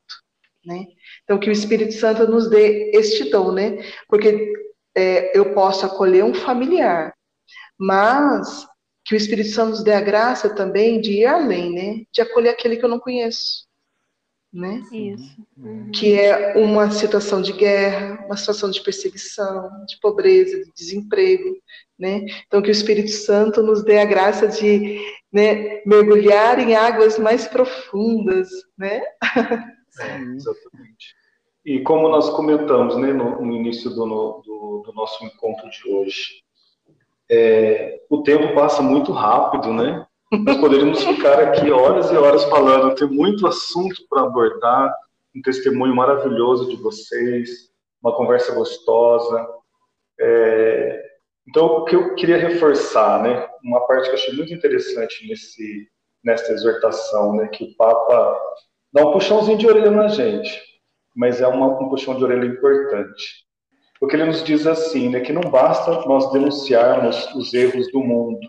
né? 0.64 0.86
Então, 1.22 1.38
que 1.38 1.48
o 1.48 1.52
Espírito 1.52 1.94
Santo 1.94 2.26
nos 2.26 2.48
dê 2.48 2.90
este 2.94 3.30
dom, 3.30 3.52
né? 3.52 3.78
Porque 4.08 4.52
é, 4.96 5.36
eu 5.36 5.54
posso 5.54 5.86
acolher 5.86 6.24
um 6.24 6.34
familiar, 6.34 7.14
mas 7.78 8.66
que 9.04 9.14
o 9.14 9.16
Espírito 9.16 9.50
Santo 9.50 9.70
nos 9.70 9.84
dê 9.84 9.92
a 9.92 10.00
graça 10.00 10.54
também 10.54 11.00
de 11.00 11.20
ir 11.20 11.26
além, 11.26 11.72
né? 11.72 12.04
De 12.12 12.20
acolher 12.20 12.50
aquele 12.50 12.76
que 12.76 12.84
eu 12.84 12.88
não 12.88 12.98
conheço 12.98 13.66
né? 14.54 14.80
Isso. 14.92 15.36
Uhum. 15.58 15.90
Que 15.90 16.18
é 16.18 16.56
uma 16.56 16.90
situação 16.90 17.42
de 17.42 17.52
guerra, 17.52 18.24
uma 18.26 18.36
situação 18.36 18.70
de 18.70 18.80
perseguição, 18.80 19.68
de 19.86 19.98
pobreza, 20.00 20.64
de 20.64 20.72
desemprego, 20.72 21.56
né? 21.98 22.24
Então 22.46 22.62
que 22.62 22.68
o 22.68 22.72
Espírito 22.72 23.10
Santo 23.10 23.62
nos 23.62 23.82
dê 23.82 23.98
a 23.98 24.04
graça 24.04 24.46
de 24.46 25.00
né, 25.32 25.82
mergulhar 25.84 26.60
em 26.60 26.76
águas 26.76 27.18
mais 27.18 27.48
profundas, 27.48 28.48
né? 28.78 29.02
É, 30.00 30.18
exatamente. 30.18 31.14
E 31.64 31.78
como 31.78 32.08
nós 32.08 32.28
comentamos, 32.30 32.96
né, 32.96 33.12
no, 33.12 33.40
no 33.40 33.52
início 33.52 33.88
do, 33.90 34.04
no, 34.04 34.42
do, 34.44 34.82
do, 34.84 34.92
nosso 34.92 35.24
encontro 35.24 35.70
de 35.70 35.88
hoje, 35.88 36.42
é, 37.30 38.00
o 38.10 38.20
tempo 38.24 38.56
passa 38.56 38.82
muito 38.82 39.12
rápido, 39.12 39.72
né? 39.72 40.04
Nós 40.42 40.56
poderíamos 40.56 41.04
ficar 41.04 41.38
aqui 41.40 41.70
horas 41.70 42.10
e 42.10 42.16
horas 42.16 42.44
falando, 42.44 42.94
tem 42.94 43.06
muito 43.08 43.46
assunto 43.46 44.02
para 44.08 44.22
abordar, 44.22 44.92
um 45.36 45.42
testemunho 45.42 45.94
maravilhoso 45.94 46.68
de 46.68 46.76
vocês, 46.76 47.70
uma 48.02 48.14
conversa 48.16 48.54
gostosa. 48.54 49.46
É... 50.18 51.02
Então, 51.48 51.66
o 51.66 51.84
que 51.84 51.94
eu 51.94 52.14
queria 52.14 52.38
reforçar, 52.38 53.22
né, 53.22 53.46
uma 53.62 53.86
parte 53.86 54.04
que 54.04 54.10
eu 54.10 54.14
achei 54.14 54.34
muito 54.34 54.54
interessante 54.54 55.28
nesse, 55.28 55.88
nessa 56.24 56.52
exortação, 56.52 57.34
né, 57.34 57.48
que 57.48 57.64
o 57.64 57.76
Papa 57.76 58.40
dá 58.92 59.06
um 59.06 59.12
puxãozinho 59.12 59.58
de 59.58 59.66
orelha 59.66 59.90
na 59.90 60.08
gente, 60.08 60.62
mas 61.14 61.40
é 61.40 61.46
uma, 61.46 61.66
um 61.78 61.88
puxão 61.88 62.16
de 62.16 62.24
orelha 62.24 62.46
importante. 62.46 63.44
Porque 64.00 64.16
ele 64.16 64.24
nos 64.24 64.42
diz 64.42 64.66
assim, 64.66 65.10
né, 65.10 65.20
que 65.20 65.32
não 65.32 65.42
basta 65.42 66.06
nós 66.06 66.32
denunciarmos 66.32 67.34
os 67.34 67.52
erros 67.52 67.90
do 67.92 68.00
mundo, 68.00 68.40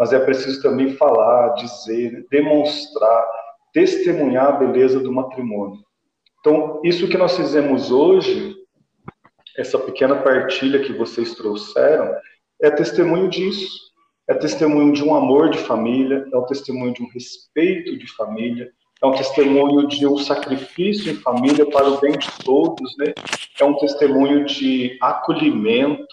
mas 0.00 0.14
é 0.14 0.18
preciso 0.18 0.62
também 0.62 0.96
falar, 0.96 1.50
dizer, 1.56 2.26
demonstrar, 2.30 3.22
testemunhar 3.70 4.46
a 4.46 4.52
beleza 4.52 4.98
do 4.98 5.12
matrimônio. 5.12 5.78
Então, 6.40 6.80
isso 6.82 7.06
que 7.06 7.18
nós 7.18 7.36
fizemos 7.36 7.90
hoje, 7.90 8.56
essa 9.58 9.78
pequena 9.78 10.16
partilha 10.22 10.82
que 10.82 10.94
vocês 10.94 11.34
trouxeram, 11.34 12.14
é 12.62 12.70
testemunho 12.70 13.28
disso. 13.28 13.78
É 14.26 14.32
testemunho 14.32 14.90
de 14.94 15.04
um 15.04 15.14
amor 15.14 15.50
de 15.50 15.58
família, 15.58 16.26
é 16.32 16.36
o 16.36 16.46
testemunho 16.46 16.94
de 16.94 17.02
um 17.02 17.08
respeito 17.12 17.98
de 17.98 18.10
família, 18.14 18.70
é 19.02 19.06
um 19.06 19.12
testemunho 19.12 19.86
de 19.86 20.06
um 20.06 20.16
sacrifício 20.16 21.12
em 21.12 21.16
família 21.16 21.68
para 21.68 21.90
o 21.90 22.00
bem 22.00 22.12
de 22.12 22.30
todos, 22.42 22.96
né? 22.96 23.12
É 23.60 23.64
um 23.66 23.76
testemunho 23.76 24.46
de 24.46 24.96
acolhimento, 25.02 26.06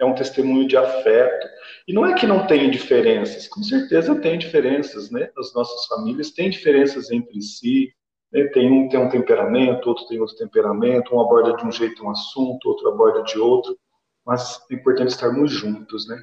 é 0.00 0.04
um 0.04 0.16
testemunho 0.16 0.66
de 0.66 0.76
afeto. 0.76 1.54
E 1.86 1.92
não 1.92 2.06
é 2.06 2.14
que 2.14 2.26
não 2.26 2.46
tenha 2.46 2.70
diferenças, 2.70 3.46
com 3.46 3.62
certeza 3.62 4.14
tem 4.14 4.38
diferenças, 4.38 5.10
né? 5.10 5.30
As 5.36 5.52
nossas 5.52 5.86
famílias 5.86 6.30
têm 6.30 6.48
diferenças 6.48 7.10
entre 7.10 7.40
si, 7.42 7.92
né? 8.32 8.44
tem 8.48 8.70
um 8.70 8.88
tem 8.88 9.00
um 9.00 9.08
temperamento, 9.08 9.88
outro 9.88 10.06
tem 10.06 10.18
outro 10.18 10.36
temperamento, 10.36 11.14
um 11.14 11.20
aborda 11.20 11.54
de 11.56 11.66
um 11.66 11.70
jeito 11.70 12.02
um 12.02 12.10
assunto, 12.10 12.66
outro 12.66 12.88
aborda 12.88 13.22
de 13.22 13.38
outro, 13.38 13.76
mas 14.24 14.60
é 14.70 14.74
importante 14.74 15.10
estarmos 15.10 15.52
juntos, 15.52 16.08
né? 16.08 16.16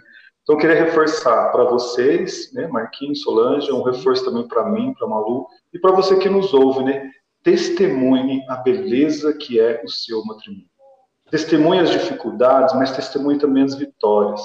Então, 0.44 0.56
eu 0.56 0.60
queria 0.60 0.84
reforçar 0.86 1.52
para 1.52 1.64
vocês, 1.66 2.52
né, 2.54 2.68
Marquinhos, 2.68 3.22
Solange, 3.22 3.72
um 3.72 3.84
reforço 3.84 4.26
também 4.26 4.48
para 4.48 4.68
mim, 4.68 4.94
para 4.96 5.08
Malu, 5.08 5.46
e 5.72 5.78
para 5.78 5.92
você 5.92 6.18
que 6.18 6.28
nos 6.28 6.52
ouve, 6.54 6.84
né? 6.84 7.12
Testemunhe 7.44 8.44
a 8.50 8.56
beleza 8.58 9.34
que 9.34 9.60
é 9.60 9.82
o 9.84 9.90
seu 9.90 10.24
matrimônio. 10.26 10.66
Testemunhe 11.30 11.82
as 11.82 11.92
dificuldades, 11.92 12.74
mas 12.74 12.96
testemunhe 12.96 13.38
também 13.38 13.64
as 13.64 13.76
vitórias. 13.76 14.42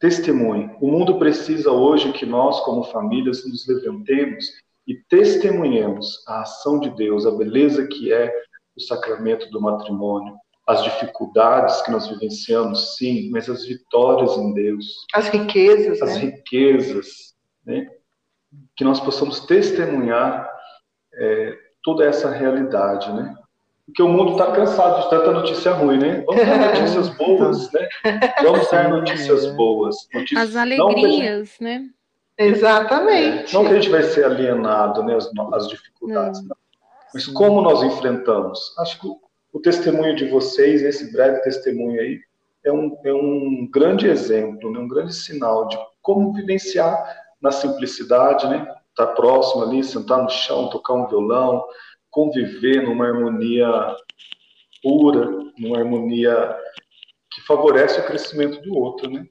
Testemunhe. 0.00 0.74
O 0.80 0.90
mundo 0.90 1.18
precisa 1.18 1.70
hoje 1.70 2.10
que 2.12 2.24
nós, 2.24 2.58
como 2.60 2.84
famílias, 2.84 3.46
nos 3.46 3.68
levantemos 3.68 4.46
e 4.86 4.94
testemunhemos 4.94 6.24
a 6.26 6.40
ação 6.40 6.80
de 6.80 6.88
Deus, 6.96 7.26
a 7.26 7.30
beleza 7.30 7.86
que 7.86 8.10
é 8.10 8.32
o 8.74 8.80
sacramento 8.80 9.50
do 9.50 9.60
matrimônio, 9.60 10.34
as 10.66 10.82
dificuldades 10.82 11.82
que 11.82 11.90
nós 11.90 12.08
vivenciamos, 12.08 12.96
sim, 12.96 13.28
mas 13.30 13.50
as 13.50 13.66
vitórias 13.66 14.36
em 14.38 14.54
Deus. 14.54 14.86
As 15.12 15.28
riquezas. 15.28 16.00
As 16.00 16.14
né? 16.14 16.20
riquezas, 16.20 17.34
né? 17.66 17.86
Que 18.76 18.84
nós 18.84 19.00
possamos 19.00 19.40
testemunhar 19.40 20.50
é, 21.12 21.58
toda 21.82 22.06
essa 22.06 22.30
realidade, 22.30 23.12
né? 23.12 23.36
Porque 23.90 24.02
o 24.02 24.08
mundo 24.08 24.32
está 24.32 24.52
cansado 24.52 25.02
de 25.02 25.10
tanta 25.10 25.32
notícia 25.32 25.72
ruim, 25.72 25.98
né? 25.98 26.22
Vamos 26.26 26.46
dar 26.46 26.58
notícias 26.74 27.08
boas, 27.10 27.72
né? 27.72 27.88
Vamos 28.42 28.70
dar 28.70 28.88
notícias 28.88 29.46
boas. 29.56 29.96
Notícias, 30.14 30.50
As 30.50 30.56
alegrias, 30.56 31.48
gente, 31.48 31.62
né? 31.62 31.90
Exatamente. 32.38 33.50
É, 33.50 33.58
não 33.58 33.64
que 33.64 33.72
a 33.72 33.74
gente 33.74 33.90
vai 33.90 34.02
ser 34.04 34.24
alienado, 34.24 35.02
né? 35.02 35.16
As, 35.16 35.28
as 35.52 35.68
dificuldades, 35.68 36.40
não. 36.46 36.56
Mas 37.12 37.26
como 37.26 37.60
nós 37.60 37.82
enfrentamos? 37.82 38.72
Acho 38.78 39.00
que 39.00 39.08
o 39.52 39.60
testemunho 39.60 40.14
de 40.14 40.28
vocês, 40.28 40.82
esse 40.82 41.12
breve 41.12 41.42
testemunho 41.42 42.00
aí, 42.00 42.20
é 42.64 42.70
um, 42.70 42.96
é 43.04 43.12
um 43.12 43.68
grande 43.72 44.06
exemplo, 44.06 44.70
né? 44.70 44.78
um 44.78 44.88
grande 44.88 45.14
sinal 45.14 45.66
de 45.66 45.76
como 46.00 46.32
vivenciar 46.32 46.96
na 47.42 47.50
simplicidade, 47.50 48.46
né? 48.48 48.58
Estar 48.90 49.06
tá 49.06 49.12
próximo 49.14 49.64
ali, 49.64 49.82
sentar 49.82 50.22
no 50.22 50.28
chão, 50.28 50.70
tocar 50.70 50.94
um 50.94 51.08
violão, 51.08 51.64
conviver 52.10 52.82
numa 52.82 53.06
harmonia 53.06 53.68
pura, 54.82 55.28
numa 55.58 55.78
harmonia 55.78 56.56
que 57.32 57.40
favorece 57.42 58.00
o 58.00 58.06
crescimento 58.06 58.60
do 58.62 58.76
outro, 58.76 59.10
né? 59.10 59.24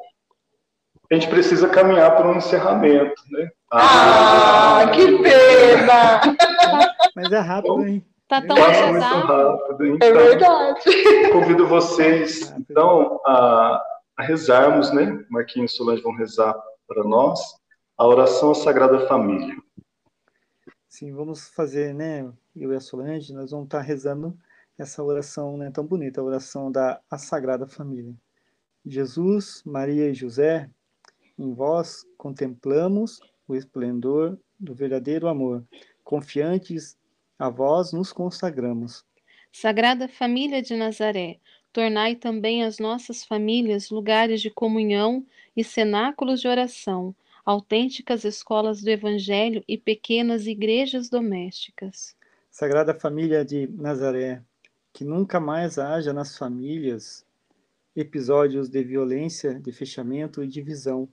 A 1.13 1.15
gente 1.15 1.29
precisa 1.29 1.69
caminhar 1.69 2.15
para 2.15 2.27
um 2.27 2.37
encerramento, 2.37 3.21
né? 3.29 3.47
Ah, 3.71 4.89
que 4.91 5.19
pena! 5.21 6.19
Mas 7.15 7.31
é 7.31 7.37
rápido, 7.37 7.85
hein? 7.85 8.03
Tá 8.27 8.41
tão 8.41 8.55
Passa 8.55 8.87
muito 8.87 9.05
rápido. 9.05 9.83
É 9.83 9.87
então, 9.89 10.07
é 10.07 10.11
verdade. 10.11 10.81
Convido 11.31 11.67
vocês, 11.67 12.51
então, 12.57 13.21
a, 13.27 13.79
a 14.17 14.23
rezarmos, 14.23 14.91
né? 14.91 15.23
Marquinhos 15.29 15.73
e 15.73 15.77
Solange 15.77 16.01
vão 16.01 16.15
rezar 16.15 16.55
para 16.87 17.03
nós 17.03 17.39
a 17.95 18.07
oração 18.07 18.49
à 18.49 18.55
Sagrada 18.55 19.07
Família. 19.07 19.55
Sim, 20.89 21.13
vamos 21.13 21.47
fazer, 21.49 21.93
né? 21.93 22.27
Eu 22.55 22.73
e 22.73 22.75
a 22.75 22.79
Solange, 22.79 23.31
nós 23.33 23.51
vamos 23.51 23.67
estar 23.67 23.81
rezando 23.81 24.35
essa 24.79 25.03
oração 25.03 25.57
né, 25.57 25.69
tão 25.69 25.85
bonita, 25.85 26.21
a 26.21 26.23
oração 26.23 26.71
da 26.71 26.99
a 27.07 27.19
Sagrada 27.19 27.67
Família. 27.67 28.15
Jesus, 28.83 29.61
Maria 29.63 30.09
e 30.09 30.15
José, 30.15 30.67
em 31.37 31.53
vós 31.53 32.05
contemplamos 32.17 33.19
o 33.47 33.55
esplendor 33.55 34.37
do 34.59 34.73
verdadeiro 34.73 35.27
amor. 35.27 35.63
Confiantes 36.03 36.97
a 37.37 37.49
vós 37.49 37.91
nos 37.91 38.13
consagramos. 38.13 39.03
Sagrada 39.51 40.07
Família 40.07 40.61
de 40.61 40.75
Nazaré, 40.75 41.39
tornai 41.71 42.15
também 42.15 42.63
as 42.63 42.79
nossas 42.79 43.23
famílias 43.23 43.89
lugares 43.89 44.41
de 44.41 44.49
comunhão 44.49 45.25
e 45.55 45.63
cenáculos 45.63 46.41
de 46.41 46.47
oração, 46.47 47.15
autênticas 47.45 48.23
escolas 48.23 48.81
do 48.81 48.89
Evangelho 48.89 49.63
e 49.67 49.77
pequenas 49.77 50.47
igrejas 50.47 51.09
domésticas. 51.09 52.15
Sagrada 52.49 52.93
Família 52.93 53.43
de 53.43 53.67
Nazaré, 53.67 54.41
que 54.93 55.03
nunca 55.03 55.39
mais 55.39 55.77
haja 55.77 56.13
nas 56.13 56.37
famílias 56.37 57.25
episódios 57.95 58.69
de 58.69 58.83
violência, 58.83 59.59
de 59.59 59.71
fechamento 59.71 60.43
e 60.43 60.47
divisão 60.47 61.09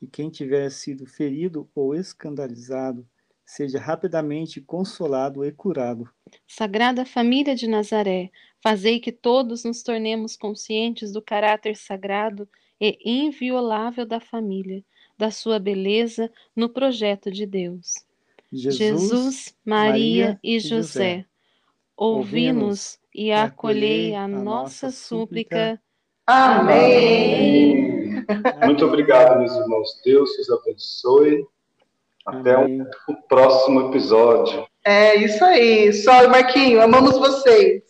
e 0.00 0.06
quem 0.06 0.30
tiver 0.30 0.70
sido 0.70 1.06
ferido 1.06 1.68
ou 1.74 1.94
escandalizado 1.94 3.06
seja 3.44 3.78
rapidamente 3.78 4.60
consolado 4.60 5.44
e 5.44 5.50
curado. 5.50 6.08
Sagrada 6.46 7.06
Família 7.06 7.54
de 7.54 7.66
Nazaré, 7.66 8.30
fazei 8.62 9.00
que 9.00 9.10
todos 9.10 9.64
nos 9.64 9.82
tornemos 9.82 10.36
conscientes 10.36 11.12
do 11.12 11.22
caráter 11.22 11.76
sagrado 11.76 12.46
e 12.80 12.98
inviolável 13.04 14.04
da 14.04 14.20
família, 14.20 14.84
da 15.16 15.30
sua 15.30 15.58
beleza 15.58 16.30
no 16.54 16.68
projeto 16.68 17.30
de 17.30 17.46
Deus. 17.46 17.94
Jesus, 18.52 18.76
Jesus 18.76 19.56
Maria, 19.64 20.26
Maria, 20.26 20.40
e 20.42 20.60
José, 20.60 21.16
José 21.16 21.26
ouvi-nos 21.98 22.98
e 23.14 23.32
acolhei 23.32 24.14
a, 24.14 24.24
a 24.24 24.28
nossa 24.28 24.90
súplica. 24.90 25.80
Amém. 26.26 28.04
Amém. 28.04 28.07
Muito 28.64 28.84
obrigado, 28.84 29.38
meus 29.38 29.54
irmãos. 29.54 30.00
Deus 30.04 30.38
os 30.38 30.50
abençoe. 30.50 31.46
Até 32.26 32.58
o, 32.58 32.86
próximo 33.26 33.88
episódio. 33.88 34.66
É 34.84 35.16
isso 35.16 35.42
aí. 35.42 35.92
Sol 35.94 36.24
e 36.24 36.28
Marquinho, 36.28 36.82
amamos 36.82 37.18
vocês. 37.18 37.82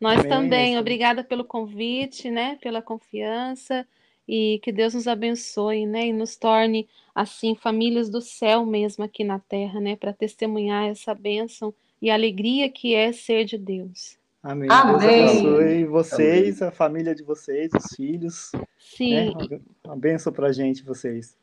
Nós 0.00 0.18
Amém. 0.18 0.28
também, 0.28 0.78
obrigada 0.78 1.22
pelo 1.22 1.44
convite, 1.44 2.28
né? 2.28 2.58
Pela 2.60 2.82
confiança 2.82 3.86
e 4.28 4.58
que 4.62 4.72
Deus 4.72 4.94
nos 4.94 5.06
abençoe, 5.06 5.86
né? 5.86 6.08
E 6.08 6.12
nos 6.12 6.36
torne 6.36 6.88
assim 7.14 7.54
famílias 7.54 8.10
do 8.10 8.20
céu 8.20 8.66
mesmo 8.66 9.04
aqui 9.04 9.22
na 9.22 9.38
terra, 9.38 9.80
né? 9.80 9.94
Para 9.94 10.12
testemunhar 10.12 10.88
essa 10.88 11.14
bênção 11.14 11.72
e 12.02 12.10
alegria 12.10 12.68
que 12.68 12.94
é 12.94 13.12
ser 13.12 13.44
de 13.44 13.56
Deus. 13.56 14.18
Amém. 14.46 14.68
Amém. 14.70 14.98
Deus 14.98 15.30
abençoe 15.30 15.84
vocês, 15.86 16.62
Amém. 16.62 16.68
a 16.68 16.70
família 16.70 17.14
de 17.16 17.24
vocês, 17.24 17.68
os 17.74 17.96
filhos. 17.96 18.52
Sim. 18.78 19.34
Né? 19.34 19.60
Uma 19.84 19.96
bênção 19.96 20.32
para 20.32 20.46
a 20.46 20.52
gente, 20.52 20.84
vocês. 20.84 21.36